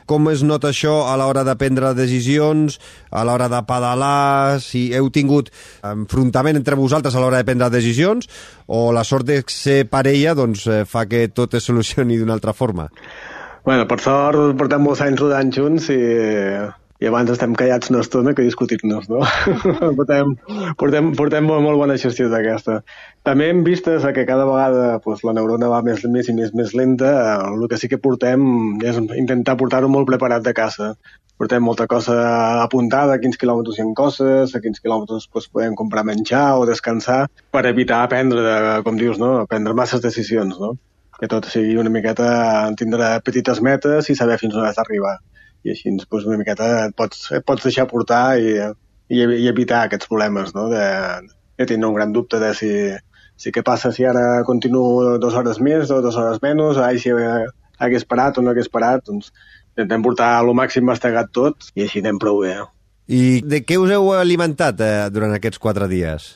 Com 0.08 0.30
es 0.32 0.46
nota 0.46 0.70
això 0.70 1.10
a 1.10 1.18
l'hora 1.20 1.44
de 1.44 1.58
prendre 1.60 1.92
decisions, 1.98 2.80
a 3.12 3.26
l'hora 3.28 3.50
de 3.52 3.60
pedalar, 3.68 4.62
si 4.64 4.94
heu 4.96 5.10
tingut 5.10 5.50
enfrontament 5.84 6.62
entre 6.62 6.78
vosaltres 6.80 7.18
a 7.18 7.20
l'hora 7.20 7.42
de 7.42 7.50
prendre 7.50 7.74
decisions, 7.74 8.30
o 8.68 8.94
la 8.94 9.04
sort 9.04 9.26
de 9.26 9.42
ser 9.50 9.84
parella 9.90 10.38
doncs, 10.38 10.68
eh, 10.68 10.84
fa 10.86 11.08
que 11.10 11.28
tot 11.34 11.58
es 11.58 11.66
solucioni 11.66 12.22
d'una 12.22 12.38
altra 12.38 12.54
forma? 12.54 12.88
Bueno, 13.66 13.84
per 13.90 14.00
sort 14.00 14.56
portem 14.58 14.86
molts 14.86 15.02
anys 15.04 15.20
rodant 15.20 15.52
junts 15.52 15.90
i 15.92 16.00
i 17.00 17.08
abans 17.08 17.32
estem 17.32 17.54
callats 17.56 17.92
una 17.94 18.02
estona 18.04 18.34
que 18.36 18.44
discutir-nos, 18.44 19.06
no? 19.08 19.22
portem, 20.00 20.34
portem, 20.80 21.14
portem 21.16 21.46
molt, 21.48 21.64
molt 21.64 21.80
bona 21.80 21.96
gestió 22.02 22.28
d'aquesta. 22.32 22.82
També 23.28 23.48
hem 23.52 23.62
vist 23.64 23.88
que 23.88 24.26
cada 24.28 24.48
vegada 24.50 24.98
pues, 25.06 25.24
la 25.24 25.34
neurona 25.38 25.70
va 25.72 25.80
més, 25.86 26.04
més 26.12 26.28
i 26.28 26.36
més, 26.36 26.52
més 26.54 26.76
lenta. 26.76 27.14
El 27.48 27.64
que 27.72 27.80
sí 27.80 27.88
que 27.88 28.02
portem 28.04 28.44
és 28.84 29.00
intentar 29.16 29.56
portar-ho 29.62 29.88
molt 29.88 30.10
preparat 30.12 30.44
de 30.44 30.54
casa. 30.58 30.92
Portem 31.40 31.64
molta 31.64 31.88
cosa 31.88 32.18
apuntada, 32.66 33.16
a 33.16 33.24
quins 33.24 33.40
quilòmetres 33.40 33.80
hi 33.80 33.86
ha 33.86 33.88
coses, 33.96 34.52
a 34.52 34.60
quins 34.60 34.84
quilòmetres 34.84 35.30
pues, 35.32 35.48
podem 35.48 35.80
comprar 35.80 36.04
menjar 36.04 36.60
o 36.60 36.68
descansar, 36.68 37.30
per 37.56 37.64
evitar 37.72 38.04
prendre, 38.12 38.44
com 38.84 39.00
dius, 39.00 39.16
no? 39.24 39.46
prendre 39.48 39.72
masses 39.74 40.04
decisions, 40.04 40.60
no? 40.60 40.76
que 41.20 41.32
tot 41.32 41.48
sigui 41.52 41.80
una 41.80 41.92
miqueta 41.92 42.28
tindre 42.80 43.16
petites 43.24 43.64
metes 43.64 44.12
i 44.12 44.20
saber 44.20 44.38
fins 44.40 44.60
on 44.60 44.68
has 44.68 44.76
d'arribar 44.76 45.18
i 45.64 45.74
així 45.74 45.92
doncs, 45.92 46.26
una 46.26 46.40
miqueta 46.40 46.70
et 46.86 46.96
pots, 46.98 47.28
et 47.36 47.46
pots 47.46 47.66
deixar 47.68 47.88
portar 47.90 48.40
i, 48.40 48.56
i, 49.12 49.20
i 49.20 49.48
evitar 49.52 49.84
aquests 49.86 50.10
problemes, 50.12 50.56
no? 50.56 50.68
de, 50.72 50.86
de 51.60 51.70
tenir 51.70 51.90
un 51.90 51.98
gran 51.98 52.16
dubte 52.16 52.40
de 52.42 52.54
si, 52.58 52.72
si 53.40 53.54
què 53.56 53.64
passa 53.66 53.92
si 53.96 54.08
ara 54.08 54.44
continuo 54.48 55.18
dues 55.22 55.36
hores 55.36 55.62
més 55.64 55.92
o 55.92 56.02
dues 56.06 56.18
hores 56.20 56.42
menys, 56.46 56.80
ai, 56.84 57.00
si 57.00 57.14
hagués 57.80 58.08
parat 58.08 58.40
o 58.40 58.44
no 58.44 58.54
hagués 58.54 58.72
parat, 58.72 59.06
doncs 59.08 59.32
intentem 59.76 60.04
portar 60.04 60.34
al 60.38 60.52
màxim 60.56 60.88
mastegat 60.88 61.32
tot 61.36 61.72
i 61.76 61.86
així 61.86 62.04
anem 62.04 62.20
prou 62.20 62.44
bé. 62.44 62.58
I 63.10 63.42
de 63.42 63.64
què 63.66 63.80
us 63.82 63.90
heu 63.90 64.12
alimentat 64.14 64.82
eh, 64.86 65.08
durant 65.10 65.34
aquests 65.34 65.58
quatre 65.62 65.88
dies? 65.90 66.28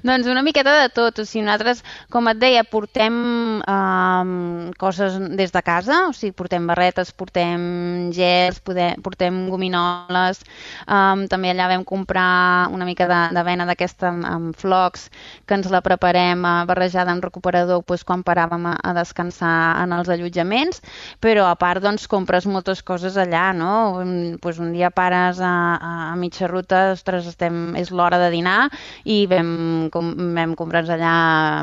Doncs 0.00 0.28
una 0.32 0.40
miqueta 0.44 0.72
de 0.80 0.88
tot. 0.94 1.20
O 1.20 1.26
sigui, 1.28 1.44
nosaltres, 1.44 1.82
com 2.12 2.30
et 2.30 2.40
deia, 2.40 2.62
portem 2.64 3.18
eh, 3.60 4.72
coses 4.80 5.18
des 5.36 5.52
de 5.52 5.62
casa, 5.64 6.06
o 6.08 6.14
sigui, 6.16 6.32
portem 6.38 6.64
barretes, 6.70 7.12
portem 7.12 8.10
gels, 8.16 8.62
portem 8.64 9.42
gominoles, 9.52 10.40
eh, 10.86 11.26
també 11.28 11.52
allà 11.52 11.68
vam 11.74 11.84
comprar 11.84 12.70
una 12.72 12.88
mica 12.88 13.08
d'avena 13.10 13.68
d'aquesta 13.68 14.08
amb, 14.08 14.24
amb 14.32 14.56
flocs, 14.56 15.10
que 15.44 15.58
ens 15.58 15.68
la 15.68 15.82
preparem 15.84 16.46
eh, 16.48 16.54
barrejada 16.70 17.12
amb 17.12 17.28
recuperador 17.28 17.82
doncs, 17.82 18.06
quan 18.08 18.24
paràvem 18.24 18.66
a, 18.70 18.76
a 18.80 18.94
descansar 18.96 19.82
en 19.82 19.92
els 19.92 20.08
allotjaments, 20.08 20.80
però 21.20 21.46
a 21.50 21.56
part 21.60 21.82
doncs, 21.84 22.08
compres 22.08 22.48
moltes 22.48 22.82
coses 22.82 23.18
allà, 23.20 23.50
no? 23.52 24.00
Pues 24.40 24.58
un 24.62 24.72
dia 24.72 24.90
pares 24.90 25.40
a, 25.44 25.52
a 25.76 25.92
mitja 26.22 26.48
ruta, 26.50 26.92
ostres, 26.94 27.26
estem, 27.30 27.74
és 27.78 27.90
l'hora 27.90 28.20
de 28.22 28.30
dinar 28.32 28.68
i 29.04 29.24
vam, 29.30 29.90
com, 29.94 30.12
vam 30.36 30.54
comprar 30.58 30.84
allà 30.86 31.14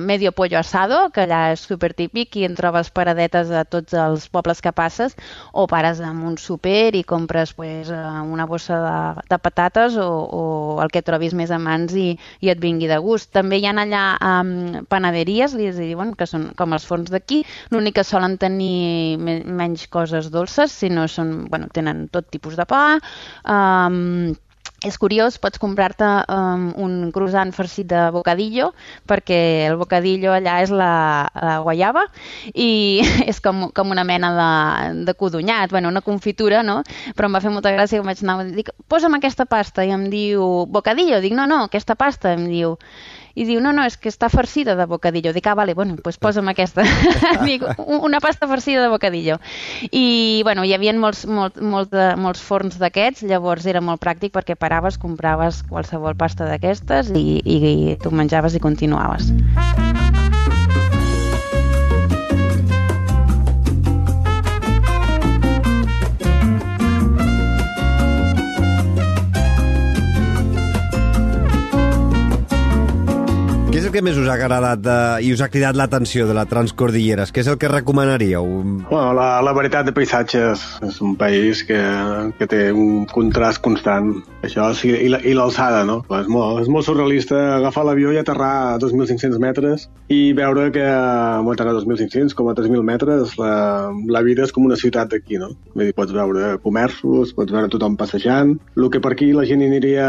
medio 0.03 0.33
pollo 0.35 0.59
asado, 0.59 1.07
que 1.15 1.23
allà 1.23 1.53
és 1.53 1.63
super 1.63 1.93
típic 1.95 2.35
i 2.39 2.45
en 2.47 2.57
trobes 2.59 2.91
paradetes 2.91 3.51
a 3.51 3.63
tots 3.65 3.95
els 3.95 4.27
pobles 4.29 4.61
que 4.61 4.73
passes, 4.75 5.15
o 5.53 5.65
pares 5.71 6.01
amb 6.03 6.25
un 6.27 6.37
super 6.37 6.95
i 6.95 7.03
compres 7.07 7.53
pues, 7.57 7.89
eh, 7.89 8.21
una 8.21 8.45
bossa 8.49 8.79
de, 8.83 9.25
de 9.31 9.39
patates 9.39 9.97
o, 9.97 10.09
o 10.09 10.43
el 10.83 10.91
que 10.93 11.03
trobis 11.05 11.35
més 11.37 11.51
a 11.51 11.59
mans 11.61 11.95
i, 11.95 12.11
i 12.41 12.51
et 12.51 12.59
vingui 12.61 12.89
de 12.91 12.99
gust. 13.03 13.31
També 13.35 13.59
hi 13.59 13.67
ha 13.67 13.75
allà 13.79 14.03
um, 14.17 14.83
panaderies, 14.91 15.55
li 15.57 15.69
diuen, 15.75 16.13
que 16.17 16.27
són 16.29 16.49
com 16.59 16.75
els 16.75 16.85
forns 16.89 17.11
d'aquí, 17.13 17.43
l'únic 17.71 17.99
que 17.99 18.07
solen 18.07 18.37
tenir 18.41 19.17
me 19.21 19.39
menys 19.45 19.87
coses 19.91 20.29
dolces, 20.33 20.73
sinó 20.83 21.07
són, 21.07 21.47
bueno, 21.51 21.69
tenen 21.73 22.07
tot 22.13 22.29
tipus 22.33 22.57
de 22.59 22.65
pa, 22.69 22.83
um, 23.45 24.33
és 24.85 24.97
curiós, 24.97 25.37
pots 25.41 25.59
comprar-te 25.59 26.07
um, 26.31 26.69
un 26.79 26.93
croissant 27.15 27.51
farcit 27.55 27.89
de 27.89 28.05
bocadillo, 28.15 28.69
perquè 29.09 29.39
el 29.67 29.75
bocadillo 29.79 30.31
allà 30.35 30.59
és 30.63 30.71
la, 30.71 31.27
la 31.35 31.57
guayaba 31.65 32.05
i 32.53 33.01
és 33.29 33.41
com, 33.43 33.67
com 33.75 33.91
una 33.91 34.05
mena 34.07 34.31
de, 34.37 34.49
de 35.09 35.15
codonyat, 35.19 35.71
bueno, 35.71 35.91
una 35.91 36.03
confitura, 36.05 36.63
no? 36.63 36.79
Però 37.15 37.27
em 37.27 37.35
va 37.35 37.43
fer 37.43 37.51
molta 37.51 37.73
gràcia 37.75 37.99
que 37.99 38.07
vaig 38.07 38.23
anar 38.23 38.37
dic, 38.55 38.71
posa'm 38.87 39.19
aquesta 39.19 39.47
pasta, 39.49 39.83
i 39.83 39.91
em 39.95 40.07
diu, 40.13 40.65
bocadillo? 40.71 41.19
Dic, 41.23 41.35
no, 41.35 41.47
no, 41.49 41.65
aquesta 41.67 41.97
pasta, 41.99 42.33
em 42.37 42.47
diu, 42.47 42.77
i 43.39 43.45
diu, 43.47 43.62
no, 43.63 43.71
no, 43.75 43.86
és 43.88 43.95
que 43.95 44.12
està 44.12 44.28
farcida 44.32 44.75
de 44.75 44.86
bocadillo. 44.89 45.32
Dic, 45.36 45.47
ah, 45.47 45.56
vale, 45.56 45.75
bueno, 45.78 45.95
doncs 45.95 46.04
pues 46.04 46.19
posa'm 46.19 46.52
aquesta. 46.52 46.84
Dic, 47.47 47.63
una 47.88 48.19
pasta 48.19 48.49
farcida 48.52 48.84
de 48.84 48.91
bocadillo. 48.91 49.39
I, 49.91 50.41
bueno, 50.43 50.65
hi 50.67 50.75
havia 50.75 50.93
molts, 50.97 51.25
molt, 51.30 51.62
molt 51.62 51.93
de, 51.95 52.12
molts 52.19 52.43
forns 52.43 52.80
d'aquests, 52.82 53.23
llavors 53.30 53.69
era 53.69 53.82
molt 53.82 54.04
pràctic 54.04 54.36
perquè 54.36 54.58
paraves, 54.60 54.99
compraves 54.99 55.63
qualsevol 55.69 56.17
pasta 56.19 56.49
d'aquestes 56.49 57.13
i, 57.15 57.39
i, 57.39 57.60
i 57.93 57.95
tu 58.04 58.12
menjaves 58.12 58.60
i 58.60 58.63
continuaves. 58.63 59.32
Què 59.56 59.88
el 73.89 73.93
que 73.95 74.02
més 74.06 74.17
us 74.21 74.28
ha 74.30 74.36
agradat 74.38 74.82
de, 74.86 74.95
i 75.25 75.32
us 75.34 75.41
ha 75.41 75.47
cridat 75.49 75.73
l'atenció 75.73 76.28
de 76.30 76.34
la 76.38 76.43
Transcordilleres? 76.45 77.32
Què 77.34 77.41
és 77.41 77.47
el 77.49 77.58
que 77.58 77.71
recomanaríeu? 77.71 78.45
Bueno, 78.86 79.15
la, 79.17 79.39
la 79.41 79.54
veritat 79.58 79.88
de 79.88 79.93
paisatges 79.97 80.62
és 80.86 80.99
un 81.02 81.15
país 81.17 81.63
que, 81.65 81.80
que 82.38 82.47
té 82.52 82.60
un 82.69 83.08
contrast 83.10 83.63
constant. 83.65 84.12
Això 84.45 84.67
sí, 84.78 84.91
i 84.93 85.34
l'alçada, 85.34 85.82
no? 85.89 86.04
És 86.19 86.30
molt, 86.30 86.62
és 86.62 86.69
molt 86.69 86.86
surrealista 86.86 87.39
agafar 87.56 87.88
l'avió 87.88 88.13
i 88.13 88.19
aterrar 88.21 88.52
a 88.75 88.75
2.500 88.84 89.41
metres 89.41 89.88
i 90.13 90.19
veure 90.38 90.67
que, 90.75 90.86
a 90.86 91.41
2.500 91.41 92.38
com 92.38 92.52
a 92.52 92.56
3.000 92.60 92.86
metres, 92.86 93.34
la, 93.41 93.89
la 93.89 94.21
vida 94.25 94.45
és 94.45 94.54
com 94.54 94.69
una 94.69 94.78
ciutat 94.78 95.10
d'aquí, 95.15 95.41
no? 95.41 95.49
Vull 95.73 95.89
dir, 95.89 95.97
pots 95.97 96.13
veure 96.13 96.54
comerços, 96.62 97.34
pots 97.34 97.58
veure 97.58 97.71
tothom 97.73 97.97
passejant. 97.97 98.54
El 98.78 98.89
que 98.93 99.02
per 99.02 99.15
aquí 99.15 99.32
la 99.34 99.47
gent 99.49 99.65
aniria 99.65 100.08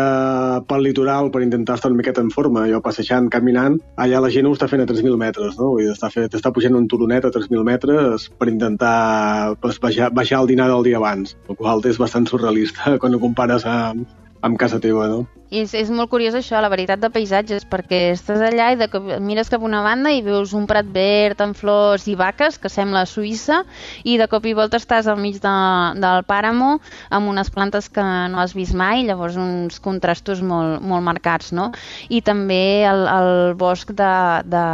pel 0.69 0.85
litoral 0.85 1.33
per 1.33 1.43
intentar 1.47 1.81
estar 1.81 1.89
una 1.89 2.03
miqueta 2.03 2.21
en 2.21 2.31
forma, 2.35 2.69
jo 2.69 2.85
passejant, 2.85 3.33
caminant, 3.33 3.70
caminant, 3.71 3.97
allà 3.97 4.21
la 4.21 4.31
gent 4.31 4.47
ho 4.47 4.53
està 4.55 4.69
fent 4.69 4.83
a 4.83 4.87
3.000 4.87 5.17
metres, 5.19 5.57
no? 5.59 5.71
Vull 5.75 5.85
dir, 5.85 5.93
està, 5.93 6.11
fet, 6.11 6.35
està 6.35 6.53
pujant 6.53 6.77
un 6.77 6.89
turonet 6.89 7.25
a 7.25 7.31
3.000 7.31 7.65
metres 7.65 8.29
per 8.39 8.49
intentar 8.49 9.57
pues, 9.61 9.79
baixar, 9.81 10.11
baixar 10.13 10.41
el 10.43 10.49
dinar 10.49 10.69
del 10.69 10.85
dia 10.85 10.99
abans, 10.99 11.37
el 11.49 11.57
qual 11.57 11.83
és 11.87 11.99
bastant 11.99 12.27
surrealista 12.27 12.97
quan 13.01 13.15
ho 13.15 13.21
compares 13.21 13.67
amb, 13.67 14.07
amb 14.43 14.59
casa 14.59 14.81
teva, 14.81 15.09
no? 15.09 15.27
I 15.51 15.65
és, 15.65 15.73
és 15.75 15.89
molt 15.91 16.11
curiós 16.13 16.37
això, 16.39 16.61
la 16.63 16.71
veritat 16.71 17.01
de 17.03 17.09
paisatges, 17.11 17.65
perquè 17.67 17.99
estàs 18.13 18.39
allà 18.47 18.69
i 18.71 18.77
de, 18.79 18.87
mires 19.19 19.49
cap 19.51 19.65
una 19.67 19.81
banda 19.83 20.13
i 20.15 20.23
veus 20.23 20.53
un 20.55 20.69
prat 20.71 20.87
verd 20.95 21.41
amb 21.43 21.59
flors 21.59 22.07
i 22.07 22.15
vaques, 22.15 22.59
que 22.63 22.71
sembla 22.71 23.03
Suïssa, 23.11 23.65
i 24.07 24.15
de 24.21 24.29
cop 24.31 24.47
i 24.47 24.55
volta 24.55 24.79
estàs 24.79 25.09
al 25.11 25.19
mig 25.19 25.41
de, 25.43 25.55
del 25.99 26.23
pàramo 26.29 26.77
amb 27.11 27.33
unes 27.33 27.51
plantes 27.51 27.89
que 27.91 28.05
no 28.31 28.39
has 28.39 28.55
vist 28.55 28.77
mai, 28.79 29.03
llavors 29.09 29.39
uns 29.43 29.81
contrastos 29.83 30.39
molt, 30.47 30.85
molt 30.87 31.03
marcats, 31.03 31.51
no? 31.51 31.73
I 32.09 32.23
també 32.23 32.87
el, 32.87 33.03
el 33.11 33.33
bosc 33.59 33.91
de, 33.91 34.15
de, 34.47 34.65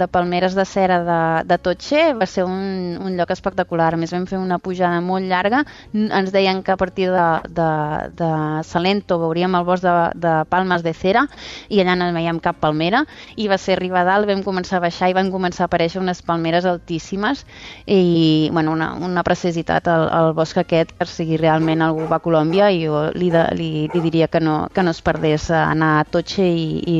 de 0.00 0.08
palmeres 0.08 0.56
de 0.56 0.64
cera 0.64 1.02
de, 1.04 1.20
de 1.44 1.60
Totxe 1.60 2.06
va 2.16 2.24
ser 2.24 2.46
un, 2.48 2.96
un 3.04 3.20
lloc 3.20 3.36
espectacular. 3.36 3.92
A 3.92 4.00
més, 4.00 4.16
vam 4.16 4.24
fer 4.30 4.40
una 4.40 4.56
pujada 4.62 5.04
molt 5.04 5.28
llarga, 5.28 5.66
ens 5.92 6.32
deien 6.32 6.64
que 6.64 6.72
a 6.72 6.80
partir 6.80 7.10
de, 7.12 7.28
de, 7.52 7.70
de 8.16 8.32
Salento 8.64 9.20
veuríem 9.20 9.60
el 9.60 9.68
bosc 9.68 9.84
de, 9.84 9.96
de 10.22 10.34
palmes 10.50 10.84
de 10.86 10.94
cera 10.96 11.26
i 11.68 11.82
allà 11.82 11.96
no 11.98 12.10
veiem 12.14 12.40
cap 12.42 12.60
palmera 12.62 13.04
i 13.36 13.48
va 13.50 13.58
ser 13.58 13.76
arribar 13.76 14.02
a 14.02 14.08
dalt, 14.08 14.30
vam 14.30 14.42
començar 14.46 14.78
a 14.78 14.84
baixar 14.86 15.10
i 15.10 15.16
van 15.16 15.30
començar 15.34 15.66
a 15.66 15.70
aparèixer 15.70 16.00
unes 16.00 16.22
palmeres 16.22 16.66
altíssimes 16.68 17.44
i 17.86 18.48
bueno, 18.52 18.72
una, 18.72 18.92
una 18.94 19.24
preciositat 19.26 19.88
al, 19.90 20.08
al 20.08 20.32
bosc 20.38 20.62
aquest 20.62 20.94
per 20.98 21.08
si 21.10 21.36
realment 21.36 21.82
algú 21.82 22.06
va 22.10 22.20
a 22.20 22.24
Colòmbia 22.24 22.70
i 22.72 22.84
jo 22.86 23.08
li, 23.14 23.30
de, 23.34 23.44
li, 23.58 23.70
li 23.92 24.04
diria 24.04 24.28
que 24.32 24.40
no, 24.40 24.68
que 24.72 24.84
no 24.84 24.94
es 24.94 25.02
perdés 25.02 25.50
anar 25.50 25.92
a 26.00 26.06
Totxe 26.08 26.46
i, 26.46 26.66
i, 26.86 26.98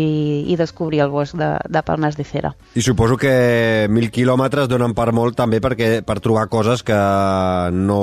i 0.52 0.58
descobrir 0.58 1.02
el 1.04 1.12
bosc 1.12 1.36
de, 1.38 1.54
de 1.68 1.82
palmes 1.86 2.18
de 2.18 2.26
cera. 2.26 2.54
I 2.74 2.82
suposo 2.82 3.16
que 3.20 3.86
mil 3.92 4.10
quilòmetres 4.12 4.70
donen 4.70 4.96
per 4.98 5.10
molt 5.14 5.38
també 5.38 5.62
perquè 5.62 6.00
per 6.06 6.20
trobar 6.24 6.48
coses 6.52 6.82
que 6.86 6.98
no 7.72 8.00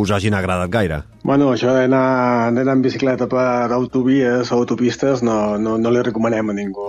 us 0.00 0.12
hagin 0.14 0.34
agradat 0.38 0.70
gaire. 0.72 1.02
Bueno, 1.22 1.52
això 1.54 1.70
d'anar 1.70 2.50
en 2.50 2.82
bicicleta 2.82 3.28
per 3.30 3.70
autovies 3.70 4.50
o 4.50 4.61
autopistes 4.62 5.22
no, 5.26 5.56
no, 5.58 5.76
no 5.78 5.92
li 5.92 6.02
recomanem 6.06 6.52
a 6.52 6.56
ningú. 6.56 6.88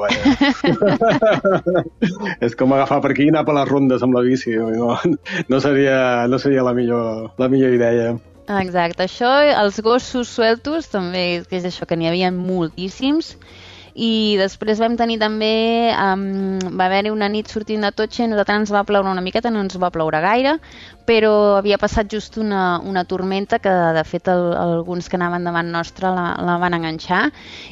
és 2.46 2.56
com 2.60 2.76
agafar 2.76 3.02
per 3.04 3.14
aquí 3.14 3.28
i 3.28 3.34
anar 3.34 3.44
per 3.48 3.58
les 3.58 3.70
rondes 3.70 4.06
amb 4.06 4.16
la 4.18 4.24
bici. 4.26 4.56
No, 4.56 4.96
no, 5.50 5.64
seria, 5.64 5.98
no 6.30 6.40
seria 6.42 6.66
la 6.66 6.76
millor, 6.78 7.34
la 7.42 7.50
millor 7.52 7.76
idea. 7.76 8.14
Exacte, 8.60 9.06
això, 9.06 9.30
els 9.56 9.80
gossos 9.84 10.32
sueltos, 10.36 10.90
també, 10.92 11.44
que 11.48 11.62
és 11.62 11.68
això, 11.70 11.88
que 11.88 11.96
n'hi 11.96 12.10
havia 12.10 12.32
moltíssims, 12.36 13.38
i 13.94 14.38
després 14.40 14.80
vam 14.82 14.96
tenir 14.98 15.20
també, 15.22 15.94
um, 15.94 16.58
va 16.80 16.88
haver-hi 16.88 17.12
una 17.14 17.30
nit 17.30 17.52
sortint 17.52 17.86
de 17.86 17.92
Totxe, 17.94 18.26
nosaltres 18.28 18.64
ens 18.64 18.74
va 18.74 18.82
ploure 18.88 19.12
una 19.12 19.22
miqueta, 19.22 19.52
no 19.54 19.62
ens 19.62 19.78
va 19.78 19.92
ploure 19.94 20.22
gaire, 20.24 20.56
però 21.06 21.58
havia 21.60 21.78
passat 21.78 22.08
just 22.10 22.38
una, 22.40 22.80
una 22.80 23.04
tormenta 23.06 23.60
que 23.60 23.70
de 23.70 24.04
fet 24.08 24.30
el, 24.32 24.54
alguns 24.58 25.10
que 25.12 25.18
anaven 25.20 25.44
davant 25.46 25.70
nostre 25.72 26.10
la, 26.10 26.26
la 26.42 26.58
van 26.62 26.78
enganxar. 26.78 27.28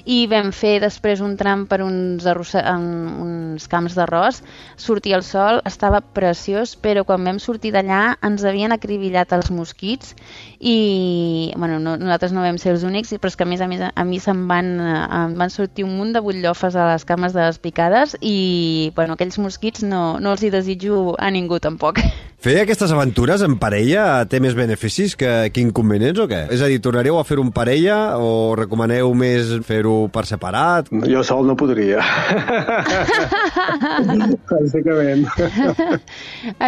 I 0.06 0.26
vam 0.32 0.52
fer 0.54 0.76
després 0.84 1.24
un 1.24 1.38
tram 1.40 1.66
per 1.72 1.82
uns, 1.86 2.28
arrossa, 2.28 2.62
uns 2.76 3.68
camps 3.72 3.96
d'arròs, 3.98 4.42
sortia 4.78 5.18
el 5.18 5.26
sol, 5.26 5.62
estava 5.66 6.04
preciós, 6.04 6.76
però 6.76 7.06
quan 7.08 7.24
vam 7.26 7.40
sortir 7.42 7.74
d'allà 7.74 8.18
ens 8.28 8.46
havien 8.46 8.76
acribillat 8.76 9.34
els 9.38 9.50
mosquits 9.52 10.14
i 10.60 11.52
bueno, 11.58 11.80
no, 11.80 11.96
nosaltres 11.98 12.36
no 12.36 12.44
vam 12.46 12.60
ser 12.62 12.76
els 12.76 12.86
únics, 12.86 13.16
però 13.18 13.32
és 13.32 13.40
que 13.40 13.48
a 13.48 13.50
més 13.50 13.64
a 13.64 13.70
més 13.72 13.82
a 13.90 14.06
mi 14.06 14.20
se'm 14.22 14.46
van, 14.52 14.76
em 14.78 15.38
van 15.40 15.54
sortir 15.54 15.88
un 15.88 15.96
munt 15.98 16.11
de 16.14 16.22
butllofes 16.24 16.76
a 16.76 16.88
les 16.92 17.06
cames 17.06 17.34
de 17.34 17.44
les 17.44 17.60
picades 17.62 18.16
i 18.22 18.92
bueno, 18.96 19.18
aquells 19.18 19.40
mosquits 19.42 19.84
no, 19.84 20.20
no 20.20 20.36
els 20.36 20.44
hi 20.44 20.52
desitjo 20.54 21.16
a 21.20 21.32
ningú 21.32 21.60
tampoc. 21.64 22.02
Fer 22.42 22.56
aquestes 22.58 22.90
aventures 22.90 23.44
en 23.46 23.54
parella 23.62 24.24
té 24.26 24.40
més 24.42 24.56
beneficis 24.58 25.14
que, 25.14 25.30
que 25.54 25.62
inconvenients 25.62 26.24
o 26.24 26.26
què? 26.26 26.40
És 26.56 26.64
a 26.66 26.70
dir, 26.72 26.80
tornareu 26.82 27.20
a 27.20 27.26
fer-ho 27.28 27.44
en 27.46 27.52
parella 27.54 28.18
o 28.18 28.56
recomaneu 28.58 29.12
més 29.14 29.52
fer-ho 29.68 30.08
per 30.10 30.24
separat? 30.26 30.90
Jo 31.06 31.22
sol 31.22 31.46
no 31.46 31.54
podria. 31.54 32.02
Bàsicament. 34.50 35.30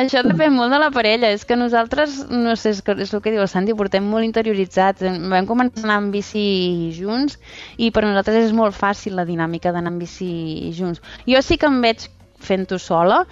Això 0.04 0.22
depèn 0.30 0.54
molt 0.54 0.78
de 0.78 0.84
la 0.86 0.92
parella. 0.94 1.34
És 1.34 1.42
que 1.50 1.58
nosaltres, 1.58 2.22
no 2.30 2.54
sé, 2.54 2.78
és, 2.78 2.86
que 2.86 2.94
és 3.02 3.10
el 3.10 3.26
que 3.26 3.34
diu 3.34 3.42
el 3.42 3.50
Santi, 3.50 3.74
portem 3.74 4.06
molt 4.06 4.30
interioritzats. 4.30 5.02
Vam 5.02 5.50
començar 5.50 5.82
a 5.82 5.90
anar 5.90 6.02
amb 6.04 6.14
bici 6.14 6.92
junts 6.94 7.42
i 7.82 7.90
per 7.90 8.06
nosaltres 8.06 8.44
és 8.46 8.54
molt 8.54 8.78
fàcil 8.78 9.18
la 9.18 9.26
dinàmica 9.26 9.74
d'anar 9.74 9.96
amb 9.96 10.06
bici 10.06 10.70
junts. 10.78 11.02
Jo 11.26 11.42
sí 11.42 11.58
que 11.58 11.74
em 11.74 11.82
veig 11.82 12.12
fent-ho 12.44 12.78
sola, 12.78 13.24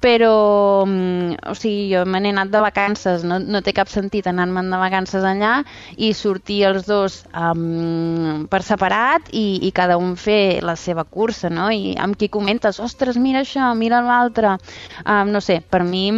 però 0.00 0.84
mm, 0.86 1.48
o 1.50 1.54
sigui, 1.56 1.88
jo 1.94 2.04
me 2.04 2.20
n'he 2.20 2.32
anat 2.34 2.52
de 2.52 2.60
vacances, 2.62 3.24
no, 3.24 3.38
no 3.40 3.62
té 3.64 3.72
cap 3.76 3.88
sentit 3.92 4.28
anar-me'n 4.28 4.68
de 4.72 4.80
vacances 4.80 5.24
allà 5.24 5.56
i 5.96 6.12
sortir 6.14 6.60
els 6.68 6.86
dos 6.88 7.22
um, 7.32 8.44
per 8.52 8.62
separat 8.66 9.32
i, 9.32 9.46
i 9.66 9.72
cada 9.76 9.96
un 10.00 10.14
fer 10.20 10.62
la 10.64 10.76
seva 10.76 11.04
cursa, 11.04 11.50
no? 11.50 11.70
I 11.72 11.96
amb 12.00 12.18
qui 12.20 12.28
comentes, 12.28 12.80
ostres, 12.80 13.16
mira 13.16 13.42
això, 13.44 13.72
mira 13.74 14.02
l'altre, 14.04 14.56
um, 15.04 15.32
no 15.32 15.40
sé, 15.40 15.62
per 15.64 15.82
mi 15.86 16.10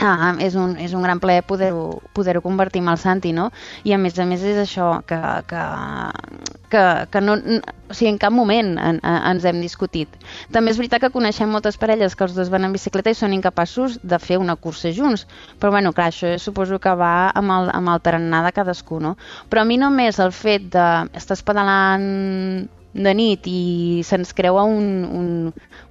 Ah, 0.00 0.32
és, 0.40 0.54
un, 0.56 0.78
és 0.80 0.94
un 0.96 1.02
gran 1.04 1.18
plaer 1.20 1.42
poder-ho 1.44 2.00
poder, 2.16 2.40
convertir 2.40 2.80
en 2.80 2.88
el 2.88 2.96
Santi, 2.98 3.34
no? 3.36 3.50
I 3.84 3.92
a 3.92 3.98
més 4.00 4.16
a 4.18 4.24
més 4.24 4.40
és 4.48 4.56
això, 4.56 4.86
que, 5.04 5.18
que, 5.50 5.64
que, 6.72 6.84
que 7.12 7.20
no, 7.20 7.34
o 7.36 7.96
sigui, 7.98 8.08
en 8.14 8.20
cap 8.22 8.32
moment 8.32 8.72
en, 8.78 9.00
en, 9.02 9.18
ens 9.32 9.44
hem 9.44 9.60
discutit. 9.60 10.16
També 10.56 10.72
és 10.72 10.80
veritat 10.80 11.04
que 11.04 11.12
coneixem 11.12 11.52
moltes 11.52 11.76
parelles 11.76 12.16
que 12.16 12.24
els 12.24 12.38
dos 12.38 12.48
van 12.48 12.64
en 12.64 12.72
bicicleta 12.72 13.12
i 13.12 13.18
són 13.18 13.36
incapaços 13.36 13.98
de 14.00 14.22
fer 14.22 14.40
una 14.40 14.56
cursa 14.56 14.94
junts, 14.96 15.26
però 15.60 15.74
bueno, 15.76 15.92
clar, 15.92 16.08
això 16.14 16.32
suposo 16.40 16.80
que 16.80 16.96
va 16.96 17.14
amb 17.36 17.58
el, 17.58 17.72
amb 17.76 17.92
el 17.92 18.00
tarannà 18.00 18.40
de 18.48 18.56
cadascú, 18.56 19.04
no? 19.04 19.18
Però 19.52 19.66
a 19.66 19.68
mi 19.68 19.76
només 19.76 20.22
el 20.22 20.32
fet 20.32 20.70
de 20.72 20.90
estàs 21.20 21.44
pedalant 21.44 22.70
de 22.92 23.12
nit 23.14 23.46
i 23.46 24.02
se'ns 24.06 24.32
creua 24.34 24.64
un, 24.66 25.04
un, 25.04 25.28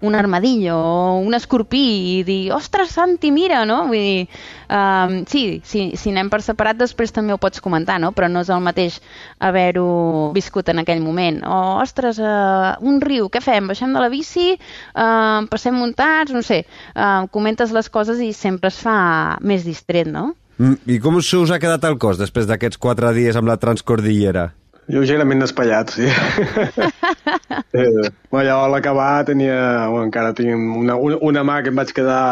un 0.02 0.16
armadillo 0.16 0.76
o 0.76 1.20
un 1.24 1.36
escorpí 1.38 1.84
i 2.20 2.24
dir, 2.28 2.52
ostres, 2.56 2.92
Santi, 2.96 3.32
mira, 3.32 3.64
no? 3.70 3.86
Vull 3.88 4.04
dir, 4.04 4.42
um, 4.68 5.16
sí, 5.30 5.62
sí, 5.64 5.86
si 6.00 6.12
anem 6.12 6.32
per 6.32 6.42
separat 6.44 6.80
després 6.80 7.16
també 7.16 7.34
ho 7.34 7.40
pots 7.42 7.64
comentar, 7.64 8.00
no? 8.04 8.12
Però 8.16 8.28
no 8.32 8.44
és 8.44 8.52
el 8.52 8.64
mateix 8.66 9.00
haver-ho 9.40 10.32
viscut 10.36 10.70
en 10.74 10.84
aquell 10.84 11.04
moment. 11.04 11.40
O, 11.48 11.62
ostres, 11.84 12.20
uh, 12.20 12.76
un 12.84 13.00
riu, 13.04 13.30
què 13.32 13.42
fem? 13.44 13.72
Baixem 13.72 13.96
de 13.96 14.04
la 14.04 14.12
bici, 14.12 14.52
uh, 14.56 15.48
passem 15.52 15.76
muntats, 15.76 16.36
no 16.36 16.44
sé, 16.44 16.66
uh, 16.96 17.26
comentes 17.32 17.72
les 17.76 17.90
coses 17.90 18.20
i 18.20 18.34
sempre 18.36 18.74
es 18.74 18.84
fa 18.84 19.40
més 19.40 19.64
distret, 19.68 20.12
no? 20.12 20.34
Mm, 20.60 20.76
I 20.92 21.00
com 21.00 21.16
se 21.24 21.38
us 21.40 21.54
ha 21.56 21.62
quedat 21.64 21.86
el 21.88 21.96
cos 22.02 22.20
després 22.20 22.48
d'aquests 22.50 22.80
quatre 22.84 23.14
dies 23.16 23.38
amb 23.40 23.48
la 23.48 23.56
transcordillera? 23.62 24.50
Lleugerament 24.90 25.44
despallat, 25.44 25.92
sí. 25.94 26.08
eh, 27.78 28.10
bueno, 28.32 28.56
a 28.56 28.70
l'acabar 28.74 29.26
tenia, 29.28 29.86
bueno, 29.86 30.08
encara 30.08 30.34
tinc 30.34 30.50
una, 30.56 30.96
una, 30.98 31.20
una 31.22 31.44
mà 31.46 31.60
que 31.62 31.70
em 31.70 31.78
vaig 31.78 31.94
quedar 31.94 32.24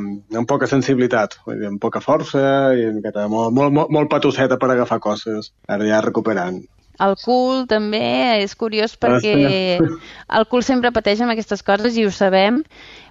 amb 0.00 0.48
poca 0.50 0.66
sensibilitat, 0.66 1.38
vull 1.46 1.60
dir, 1.60 1.68
amb 1.70 1.78
poca 1.82 2.02
força 2.02 2.42
i 2.74 2.88
miqueta, 2.96 3.28
molt, 3.30 3.54
molt, 3.54 3.76
molt, 3.76 3.94
molt 3.94 4.10
patosseta 4.10 4.58
per 4.58 4.72
agafar 4.74 4.98
coses. 5.04 5.52
Ara 5.70 5.86
ja 5.86 6.02
recuperant. 6.02 6.58
El 7.00 7.14
cul 7.22 7.62
també 7.70 8.02
és 8.42 8.52
curiós 8.60 8.92
perquè 9.00 9.36
el 9.80 10.48
cul 10.50 10.66
sempre 10.66 10.90
pateix 10.92 11.22
amb 11.24 11.32
aquestes 11.32 11.62
coses 11.64 11.96
i 11.96 12.04
ho 12.04 12.10
sabem 12.12 12.60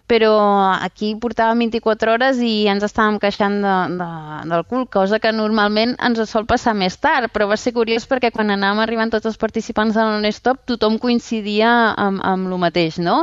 però 0.09 0.33
aquí 0.73 1.11
portàvem 1.21 1.67
24 1.67 2.15
hores 2.15 2.39
i 2.41 2.65
ens 2.71 2.83
estàvem 2.87 3.19
queixant 3.21 3.59
de, 3.61 3.75
de, 3.99 4.09
del 4.49 4.63
cul, 4.69 4.87
cosa 4.89 5.19
que 5.21 5.31
normalment 5.35 5.93
ens 6.01 6.23
sol 6.31 6.47
passar 6.49 6.73
més 6.77 6.97
tard, 6.97 7.29
però 7.33 7.45
va 7.51 7.57
ser 7.61 7.75
curiós 7.75 8.07
perquè 8.09 8.31
quan 8.33 8.49
anàvem 8.49 8.81
arribant 8.83 9.13
tots 9.13 9.29
els 9.29 9.37
participants 9.37 9.93
de 9.93 10.05
l'Onestop 10.07 10.63
tothom 10.69 10.97
coincidia 11.01 11.71
amb, 11.93 12.23
amb 12.25 12.49
el 12.49 12.57
mateix, 12.61 12.97
no? 12.97 13.21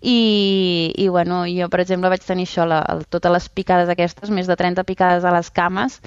I, 0.00 0.18
i 0.96 1.08
bueno, 1.12 1.44
jo, 1.50 1.68
per 1.68 1.84
exemple, 1.84 2.10
vaig 2.12 2.24
tenir 2.24 2.48
això, 2.48 2.66
la, 2.68 2.80
totes 3.12 3.36
les 3.36 3.50
picades 3.52 3.92
aquestes, 3.92 4.32
més 4.32 4.48
de 4.48 4.56
30 4.56 4.88
picades 4.88 5.28
a 5.28 5.34
les 5.36 5.52
cames, 5.52 6.00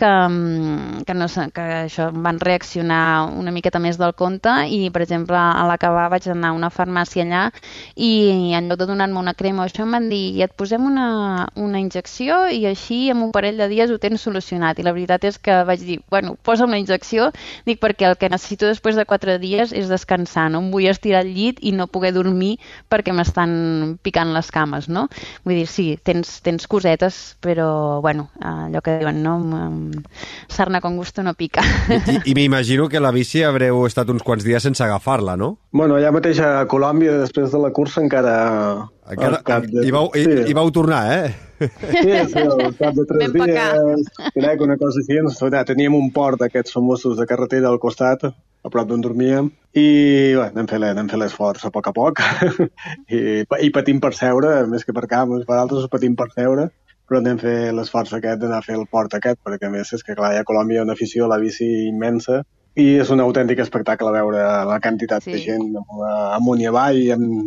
que, 0.00 0.06
mm, 0.06 1.04
que, 1.04 1.14
no, 1.14 1.26
que 1.52 1.64
això 1.84 2.08
van 2.12 2.40
reaccionar 2.40 3.28
una 3.36 3.52
miqueta 3.52 3.78
més 3.82 3.98
del 4.00 4.14
compte 4.16 4.52
i, 4.72 4.88
per 4.90 5.02
exemple, 5.04 5.36
a 5.36 5.66
l'acabar 5.68 6.08
vaig 6.12 6.26
anar 6.32 6.50
a 6.50 6.56
una 6.56 6.70
farmàcia 6.72 7.26
allà 7.26 7.42
i 7.96 8.52
en 8.56 8.70
lloc 8.70 8.80
de 8.80 8.88
donar-me 8.88 9.20
una 9.20 9.34
crema 9.36 9.62
o 9.62 9.68
això 9.68 9.84
em 9.84 9.92
van 9.96 10.08
dir 10.08 10.22
i 10.38 10.44
et 10.46 10.54
posem 10.56 10.86
una, 10.88 11.48
una 11.60 11.82
injecció 11.82 12.46
i 12.48 12.64
així 12.70 13.10
en 13.12 13.20
un 13.26 13.32
parell 13.34 13.60
de 13.60 13.68
dies 13.68 13.90
ho 13.90 13.98
tens 14.00 14.24
solucionat. 14.24 14.78
I 14.80 14.86
la 14.86 14.94
veritat 14.96 15.26
és 15.28 15.36
que 15.38 15.60
vaig 15.68 15.84
dir, 15.84 16.00
bueno, 16.10 16.36
posa'm 16.48 16.72
la 16.72 16.80
injecció, 16.80 17.28
dic 17.68 17.80
perquè 17.82 18.08
el 18.08 18.16
que 18.16 18.32
necessito 18.32 18.70
després 18.70 18.96
de 18.96 19.04
quatre 19.04 19.36
dies 19.42 19.74
és 19.76 19.92
descansar, 19.92 20.48
no 20.50 20.64
em 20.64 20.70
vull 20.72 20.88
estirar 20.88 21.20
al 21.24 21.34
llit 21.34 21.60
i 21.60 21.74
no 21.76 21.90
poder 21.92 22.14
dormir 22.16 22.56
perquè 22.88 23.12
m'estan 23.12 23.98
picant 24.02 24.32
les 24.32 24.48
cames, 24.54 24.88
no? 24.88 25.08
Vull 25.44 25.60
dir, 25.60 25.68
sí, 25.68 25.88
tens, 26.02 26.38
tens 26.46 26.66
cosetes, 26.70 27.20
però, 27.44 28.00
bueno, 28.00 28.30
allò 28.40 28.80
que 28.80 28.98
diuen, 29.02 29.22
no? 29.22 29.36
Sarna 30.48 30.80
con 30.80 30.96
gusto 30.96 31.22
no 31.22 31.34
pica. 31.34 31.62
I, 31.90 32.20
i 32.30 32.34
m'imagino 32.36 32.88
que 32.88 33.00
la 33.02 33.12
bici 33.14 33.44
haureu 33.46 33.84
estat 33.88 34.10
uns 34.12 34.24
quants 34.26 34.46
dies 34.46 34.62
sense 34.66 34.84
agafar-la, 34.84 35.36
no? 35.40 35.56
Bueno, 35.72 35.98
allà 35.98 36.12
mateix 36.14 36.40
a 36.44 36.64
Colòmbia, 36.70 37.18
després 37.22 37.52
de 37.52 37.60
la 37.62 37.70
cursa, 37.76 38.02
encara... 38.04 38.34
encara 39.10 39.60
de... 39.66 39.86
hi, 39.86 39.94
vau, 39.94 40.10
sí. 40.14 40.26
hi, 40.26 40.50
hi 40.50 40.56
vau 40.56 40.70
tornar, 40.74 41.04
eh? 41.14 41.30
Sí, 41.60 42.12
sí, 42.32 42.40
al 42.40 42.76
cap 42.78 42.94
de 42.96 43.04
tres 43.08 43.32
dies, 43.34 44.12
crec, 44.32 44.62
una 44.64 44.78
cosa 44.80 45.02
així, 45.02 45.18
ens, 45.20 45.40
ja, 45.52 45.64
teníem 45.68 45.96
un 45.96 46.08
port 46.14 46.40
d'aquests 46.40 46.72
famosos 46.72 47.18
de 47.20 47.26
carretera 47.28 47.68
al 47.68 47.80
costat, 47.82 48.24
a 48.60 48.68
prop 48.72 48.88
d'on 48.88 49.04
dormíem, 49.04 49.50
i 49.76 49.86
bé, 50.36 50.46
anem 50.50 50.68
fent 50.68 51.20
l'esforç 51.20 51.66
a 51.68 51.72
poc 51.74 51.90
a 51.90 51.94
poc, 51.96 52.22
I, 53.14 53.20
i 53.44 53.72
patim 53.74 54.00
per 54.00 54.14
seure, 54.16 54.54
més 54.72 54.86
que 54.86 54.96
per 54.96 55.06
camp, 55.10 55.36
per 55.48 55.58
altres 55.58 55.88
patim 55.92 56.16
per 56.16 56.30
seure, 56.34 56.70
però 57.10 57.18
anem 57.18 57.40
a 57.40 57.42
fer 57.42 57.58
l'esforç 57.74 58.14
aquest 58.14 58.38
d'anar 58.38 58.60
a 58.62 58.66
fer 58.66 58.76
el 58.78 58.86
port 58.86 59.16
aquest, 59.18 59.40
perquè 59.42 59.66
a 59.66 59.74
més 59.74 59.88
és 59.96 60.06
que 60.06 60.14
clar, 60.14 60.30
hi 60.30 60.38
ha 60.38 60.44
a 60.46 60.46
Colòmbia 60.46 60.84
una 60.86 60.94
afició 60.94 61.26
a 61.26 61.32
la 61.32 61.40
bici 61.42 61.66
immensa 61.88 62.44
i 62.78 62.84
és 63.02 63.08
un 63.10 63.18
autèntic 63.18 63.58
espectacle 63.64 64.12
veure 64.14 64.44
la 64.68 64.76
quantitat 64.84 65.26
sí. 65.26 65.32
de 65.34 65.40
gent 65.42 65.64
amunt 66.36 66.62
i 66.62 66.68
avall, 66.70 67.00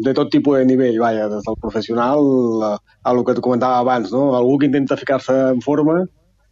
de 0.03 0.13
tot 0.17 0.33
tipus 0.33 0.59
de 0.59 0.65
nivell, 0.67 0.99
vaja, 0.99 1.29
des 1.31 1.47
del 1.47 1.55
professional 1.61 2.27
a, 2.67 2.73
a 2.75 3.13
el 3.13 3.23
que 3.23 3.37
et 3.37 3.39
comentava 3.45 3.79
abans, 3.79 4.11
no? 4.11 4.33
algú 4.35 4.59
que 4.59 4.67
intenta 4.67 4.99
ficar-se 4.99 5.37
en 5.53 5.63
forma 5.63 6.01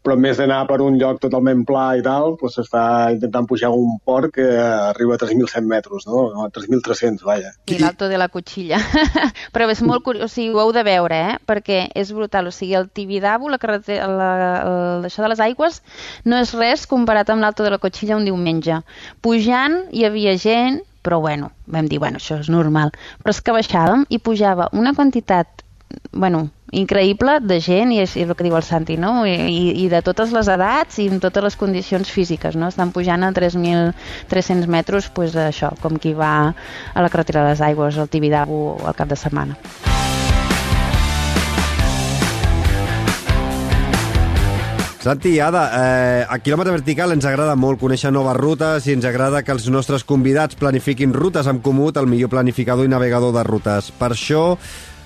però 0.01 0.15
més 0.17 0.39
d'anar 0.41 0.63
per 0.69 0.79
un 0.81 0.97
lloc 0.97 1.19
totalment 1.21 1.61
pla 1.67 1.91
i 1.99 2.03
tal, 2.05 2.35
doncs 2.39 2.57
s'està 2.57 2.83
intentant 3.13 3.45
pujar 3.49 3.69
un 3.75 3.99
port 4.05 4.33
que 4.33 4.47
arriba 4.57 5.15
a 5.15 5.21
3.100 5.21 5.67
metres, 5.69 6.07
no? 6.09 6.25
A 6.41 6.49
3.300, 6.53 7.21
vaja. 7.27 7.53
I 7.69 7.77
l'alto 7.81 8.09
de 8.09 8.17
la 8.17 8.29
cotxilla. 8.33 8.81
però 9.53 9.69
és 9.69 9.83
molt 9.85 10.05
curiós, 10.05 10.25
o 10.25 10.33
sigui, 10.33 10.51
ho 10.55 10.63
heu 10.63 10.73
de 10.75 10.85
veure, 10.87 11.21
eh? 11.31 11.37
Perquè 11.45 11.83
és 11.97 12.13
brutal, 12.17 12.49
o 12.49 12.55
sigui, 12.55 12.73
el 12.79 12.89
Tibidabo, 12.89 13.49
la 13.53 13.61
carretera, 13.61 14.09
la, 14.09 14.31
el, 14.65 15.09
això 15.09 15.25
de 15.25 15.33
les 15.33 15.43
aigües, 15.45 15.81
no 16.25 16.41
és 16.41 16.55
res 16.57 16.87
comparat 16.89 17.29
amb 17.29 17.45
l'alto 17.45 17.67
de 17.67 17.73
la 17.73 17.81
cotxilla 17.81 18.17
un 18.17 18.25
diumenge. 18.25 18.81
Pujant 19.21 19.83
hi 19.93 20.07
havia 20.09 20.33
gent, 20.41 20.81
però 21.05 21.21
bueno, 21.21 21.53
vam 21.69 21.87
dir, 21.89 22.01
bueno, 22.01 22.17
això 22.21 22.41
és 22.41 22.49
normal. 22.49 22.93
Però 23.21 23.33
és 23.33 23.41
que 23.41 23.53
baixàvem 23.53 24.05
i 24.09 24.21
pujava 24.21 24.69
una 24.77 24.93
quantitat 24.97 25.61
bueno, 26.11 26.49
increïble 26.71 27.39
de 27.43 27.59
gent, 27.63 27.91
i 27.91 27.99
és, 28.03 28.15
és 28.15 28.27
el 28.29 28.35
que 28.37 28.47
diu 28.47 28.55
el 28.55 28.65
Santi, 28.65 28.97
no? 28.99 29.25
I, 29.27 29.71
i 29.83 29.87
de 29.91 30.01
totes 30.05 30.31
les 30.35 30.47
edats 30.51 30.99
i 31.03 31.09
en 31.11 31.19
totes 31.23 31.43
les 31.43 31.59
condicions 31.59 32.11
físiques, 32.11 32.55
no? 32.55 32.71
Estan 32.71 32.95
pujant 32.95 33.27
a 33.27 33.31
3.300 33.35 34.71
metres, 34.71 35.11
pues, 35.11 35.35
això, 35.35 35.73
com 35.83 35.99
qui 35.99 36.15
va 36.15 36.33
a 36.51 37.03
la 37.03 37.11
carretera 37.11 37.43
de 37.43 37.55
les 37.55 37.63
Aigües, 37.71 37.99
al 37.99 38.09
Tibidabo, 38.09 38.79
al 38.87 38.95
cap 38.95 39.11
de 39.11 39.19
setmana. 39.19 39.59
Santi, 45.01 45.39
Ada, 45.41 45.61
eh, 45.73 46.25
a 46.29 46.37
quilòmetre 46.37 46.75
vertical 46.75 47.09
ens 47.09 47.25
agrada 47.25 47.55
molt 47.57 47.79
conèixer 47.81 48.11
noves 48.13 48.35
rutes 48.37 48.85
i 48.85 48.93
ens 48.93 49.07
agrada 49.09 49.41
que 49.41 49.49
els 49.49 49.65
nostres 49.73 50.05
convidats 50.05 50.59
planifiquin 50.59 51.15
rutes 51.15 51.49
amb 51.49 51.63
Comut, 51.65 51.97
el 51.97 52.05
millor 52.05 52.29
planificador 52.29 52.85
i 52.85 52.91
navegador 52.93 53.33
de 53.33 53.41
rutes. 53.47 53.89
Per 53.97 54.11
això, 54.13 54.43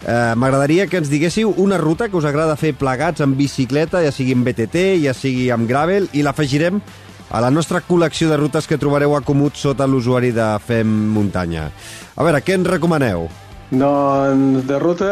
eh, 0.04 0.34
m'agradaria 0.36 0.88
que 0.92 1.00
ens 1.00 1.10
diguéssiu 1.12 1.54
una 1.62 1.80
ruta 1.80 2.10
que 2.10 2.18
us 2.20 2.28
agrada 2.28 2.58
fer 2.60 2.74
plegats 2.76 3.24
amb 3.24 3.38
bicicleta, 3.40 4.04
ja 4.04 4.12
sigui 4.12 4.36
amb 4.36 4.48
BTT, 4.48 4.86
ja 5.06 5.16
sigui 5.16 5.50
amb 5.54 5.70
gravel, 5.70 6.10
i 6.14 6.26
l'afegirem 6.26 6.82
a 7.30 7.42
la 7.42 7.50
nostra 7.50 7.82
col·lecció 7.82 8.30
de 8.30 8.38
rutes 8.38 8.68
que 8.68 8.78
trobareu 8.82 9.16
a 9.16 9.24
Comut 9.26 9.58
sota 9.58 9.88
l'usuari 9.88 10.32
de 10.36 10.52
Fem 10.66 10.92
Muntanya. 11.16 11.70
A 12.16 12.24
veure, 12.24 12.44
què 12.46 12.60
ens 12.60 12.70
recomaneu? 12.70 13.30
Doncs 13.72 14.68
de 14.70 14.78
ruta 14.78 15.08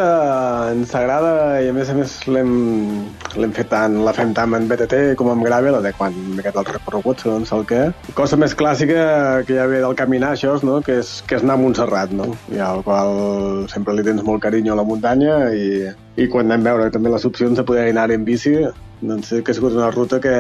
ens 0.69 0.91
agrada 0.93 1.61
i 1.65 1.71
a 1.71 1.73
més 1.73 1.89
a 1.89 1.95
més 1.97 2.11
l'hem 2.29 3.55
fet 3.57 3.71
tant, 3.71 3.95
la 4.05 4.13
fem 4.13 4.33
tant 4.37 4.53
en 4.53 4.67
BTT 4.69 4.99
com 5.17 5.31
en 5.33 5.41
Gravel, 5.41 5.79
quan 5.97 6.13
aquest 6.37 6.59
el 6.61 6.69
recorregut, 6.69 7.23
segons 7.25 7.53
el 7.57 7.65
que. 7.69 7.81
Cosa 8.13 8.37
més 8.37 8.53
clàssica 8.53 9.41
que 9.47 9.57
ja 9.57 9.65
ve 9.71 9.81
del 9.81 9.97
caminar, 9.97 10.35
això, 10.37 10.53
no? 10.61 10.79
que, 10.85 10.99
és, 11.01 11.15
que 11.25 11.39
és 11.39 11.45
anar 11.45 11.57
a 11.57 11.63
Montserrat, 11.63 12.13
no? 12.13 12.29
I 12.53 12.61
al 12.61 12.85
qual 12.85 13.65
sempre 13.73 13.97
li 13.97 14.05
tens 14.05 14.21
molt 14.27 14.45
carinyo 14.45 14.77
a 14.77 14.81
la 14.83 14.87
muntanya 14.87 15.37
i, 15.57 15.89
i 16.21 16.29
quan 16.29 16.51
anem 16.51 16.67
a 16.67 16.77
veure 16.77 16.93
també 16.93 17.13
les 17.13 17.25
opcions 17.25 17.57
de 17.57 17.65
poder 17.65 17.89
anar 17.89 18.11
en 18.13 18.27
bici, 18.27 18.59
doncs 19.07 19.31
sí 19.31 19.41
que 19.43 19.51
ha 19.51 19.57
sigut 19.57 19.75
una 19.77 19.89
ruta 19.91 20.19
que, 20.23 20.33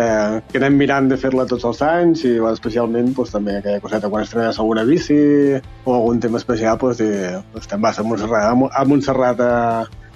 que 0.51 0.59
anem 0.59 0.77
mirant 0.79 1.09
de 1.11 1.17
fer-la 1.19 1.45
tots 1.49 1.65
els 1.69 1.81
anys 1.85 2.23
i 2.27 2.35
bueno, 2.37 2.53
especialment 2.57 3.11
doncs, 3.13 3.33
també 3.35 3.57
aquella 3.59 3.81
coseta 3.83 4.11
quan 4.11 4.23
estrenes 4.25 4.59
alguna 4.59 4.85
bici 4.87 5.17
o 5.57 5.95
algun 5.95 6.21
tema 6.23 6.39
especial 6.41 6.79
doncs, 6.81 7.01
i, 7.03 7.11
doncs 7.53 7.69
te'n 7.69 7.83
vas 7.83 7.99
a 7.99 8.07
Montserrat, 8.07 8.47
a 8.49 8.85
Montserrat 8.87 9.43
a, 9.43 9.51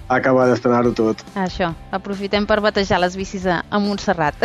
a 0.08 0.16
acabar 0.16 0.46
d'estrenar-ho 0.48 0.94
tot. 0.96 1.20
Això, 1.36 1.70
aprofitem 1.92 2.46
per 2.48 2.60
batejar 2.64 3.00
les 3.02 3.16
bicis 3.18 3.44
a, 3.46 3.60
a 3.68 3.82
Montserrat. 3.82 4.40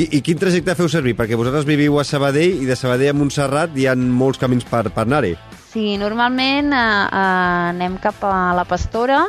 I, 0.00 0.08
I 0.18 0.22
quin 0.26 0.40
trajecte 0.40 0.74
feu 0.78 0.90
servir? 0.90 1.14
Perquè 1.18 1.38
vosaltres 1.38 1.68
viviu 1.68 2.00
a 2.00 2.06
Sabadell 2.06 2.64
i 2.64 2.68
de 2.68 2.76
Sabadell 2.78 3.14
a 3.14 3.18
Montserrat 3.20 3.78
hi 3.78 3.86
ha 3.86 3.94
molts 3.96 4.42
camins 4.42 4.66
per, 4.66 4.88
per 4.90 5.06
anar-hi. 5.06 5.36
Sí, 5.70 5.94
normalment 6.00 6.74
eh, 6.74 6.82
eh, 6.82 7.70
anem 7.70 8.00
cap 8.02 8.24
a 8.26 8.50
la 8.58 8.66
Pastora, 8.66 9.22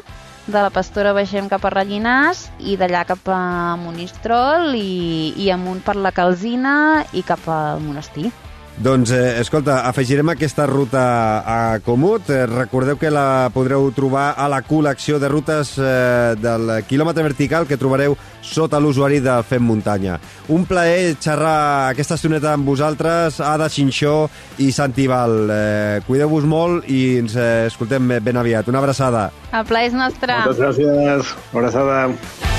de 0.51 0.61
la 0.61 0.69
Pastora 0.73 1.13
baixem 1.15 1.47
cap 1.47 1.63
a 1.63 1.71
Rellinars 1.71 2.45
i 2.59 2.75
d'allà 2.79 3.05
cap 3.07 3.27
a 3.31 3.75
Monistrol 3.79 4.75
i, 4.75 5.31
i 5.39 5.47
amunt 5.53 5.79
per 5.85 5.95
la 5.95 6.11
Calzina 6.11 6.73
i 7.15 7.23
cap 7.23 7.47
al 7.47 7.79
monestir. 7.83 8.29
Doncs, 8.77 9.11
eh, 9.11 9.39
escolta, 9.41 9.87
afegirem 9.87 10.29
aquesta 10.29 10.65
ruta 10.65 11.03
a 11.45 11.79
Comut. 11.85 12.29
Eh, 12.29 12.45
recordeu 12.47 12.97
que 12.97 13.11
la 13.11 13.51
podreu 13.53 13.91
trobar 13.93 14.33
a 14.37 14.47
la 14.49 14.61
col·lecció 14.65 15.19
de 15.19 15.29
rutes 15.29 15.75
eh, 15.77 16.33
del 16.41 16.71
quilòmetre 16.89 17.21
vertical 17.23 17.67
que 17.67 17.77
trobareu 17.77 18.17
sota 18.41 18.79
l'usuari 18.79 19.19
de 19.21 19.35
Fem 19.45 19.61
Muntanya. 19.61 20.17
Un 20.49 20.65
plaer 20.65 21.15
xerrar 21.21 21.91
aquesta 21.91 22.17
estoneta 22.17 22.55
amb 22.55 22.65
vosaltres, 22.65 23.39
Ada 23.39 23.69
Xinxó 23.69 24.29
i 24.57 24.71
Santi 24.71 25.05
Val. 25.07 25.35
Eh, 25.51 25.99
Cuideu-vos 26.07 26.47
molt 26.49 26.89
i 26.89 27.19
ens 27.21 27.35
eh, 27.35 27.67
escoltem 27.67 28.17
ben 28.19 28.37
aviat. 28.37 28.71
Una 28.71 28.81
abraçada. 28.81 29.29
El 29.51 29.67
plaer 29.69 29.91
és 29.91 29.99
nostre. 29.99 30.41
Moltes 30.41 30.63
gràcies. 30.63 31.35
Abraçada. 31.53 32.50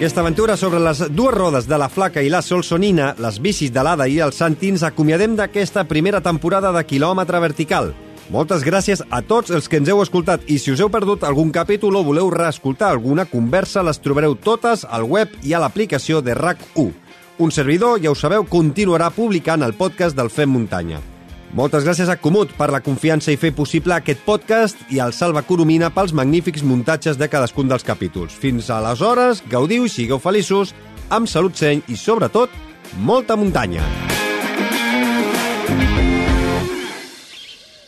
Aquesta 0.00 0.22
aventura 0.22 0.56
sobre 0.56 0.78
les 0.80 1.02
dues 1.12 1.34
rodes 1.34 1.66
de 1.68 1.76
la 1.76 1.90
Flaca 1.92 2.22
i 2.24 2.30
la 2.32 2.40
Solsonina, 2.40 3.10
les 3.20 3.36
bicis 3.36 3.68
de 3.68 3.82
l'Ada 3.84 4.06
i 4.08 4.14
el 4.24 4.32
Santi, 4.32 4.70
ens 4.72 4.80
acomiadem 4.88 5.34
d'aquesta 5.36 5.82
primera 5.84 6.22
temporada 6.24 6.70
de 6.72 6.80
quilòmetre 6.88 7.42
vertical. 7.44 7.90
Moltes 8.32 8.64
gràcies 8.64 9.04
a 9.04 9.20
tots 9.20 9.52
els 9.52 9.68
que 9.68 9.76
ens 9.76 9.92
heu 9.92 10.00
escoltat 10.00 10.48
i 10.48 10.56
si 10.56 10.72
us 10.72 10.80
heu 10.80 10.88
perdut 10.88 11.28
algun 11.28 11.52
capítol 11.52 12.00
o 12.00 12.04
voleu 12.08 12.32
reescoltar 12.32 12.88
alguna 12.88 13.28
conversa, 13.28 13.84
les 13.84 14.00
trobareu 14.00 14.38
totes 14.40 14.88
al 14.88 15.04
web 15.04 15.36
i 15.44 15.52
a 15.52 15.60
l'aplicació 15.60 16.24
de 16.24 16.32
RAC1. 16.32 16.92
Un 17.36 17.52
servidor, 17.52 18.00
ja 18.00 18.08
ho 18.08 18.16
sabeu, 18.16 18.48
continuarà 18.48 19.12
publicant 19.12 19.60
el 19.60 19.76
podcast 19.76 20.16
del 20.16 20.32
Fem 20.32 20.48
Muntanya. 20.48 21.04
Moltes 21.50 21.82
gràcies 21.82 22.06
a 22.06 22.14
Comut 22.14 22.52
per 22.54 22.68
la 22.70 22.78
confiança 22.78 23.32
i 23.34 23.38
fer 23.40 23.50
possible 23.56 23.96
aquest 23.96 24.22
podcast 24.22 24.78
i 24.94 25.00
al 25.02 25.10
Salva 25.16 25.42
Coromina 25.42 25.88
pels 25.90 26.14
magnífics 26.14 26.62
muntatges 26.62 27.18
de 27.18 27.26
cadascun 27.26 27.66
dels 27.66 27.82
capítols. 27.82 28.30
Fins 28.30 28.70
aleshores, 28.70 29.42
gaudiu 29.50 29.88
i 29.88 29.90
sigueu 29.90 30.22
feliços, 30.22 30.70
amb 31.10 31.26
salut 31.26 31.58
seny 31.58 31.82
i, 31.90 31.98
sobretot, 31.98 32.54
molta 33.02 33.34
muntanya. 33.34 33.82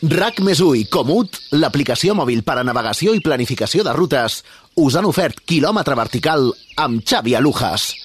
RAC 0.03 0.43
més 0.43 0.59
i 0.59 0.83
Comut, 0.91 1.39
l'aplicació 1.55 2.11
mòbil 2.19 2.43
per 2.43 2.59
a 2.59 2.67
navegació 2.67 3.15
i 3.15 3.23
planificació 3.23 3.87
de 3.87 3.95
rutes, 3.95 4.41
us 4.75 4.95
han 4.99 5.07
ofert 5.07 5.39
quilòmetre 5.47 5.95
vertical 5.95 6.51
amb 6.75 6.99
Xavi 7.07 7.39
Alujas. 7.39 8.02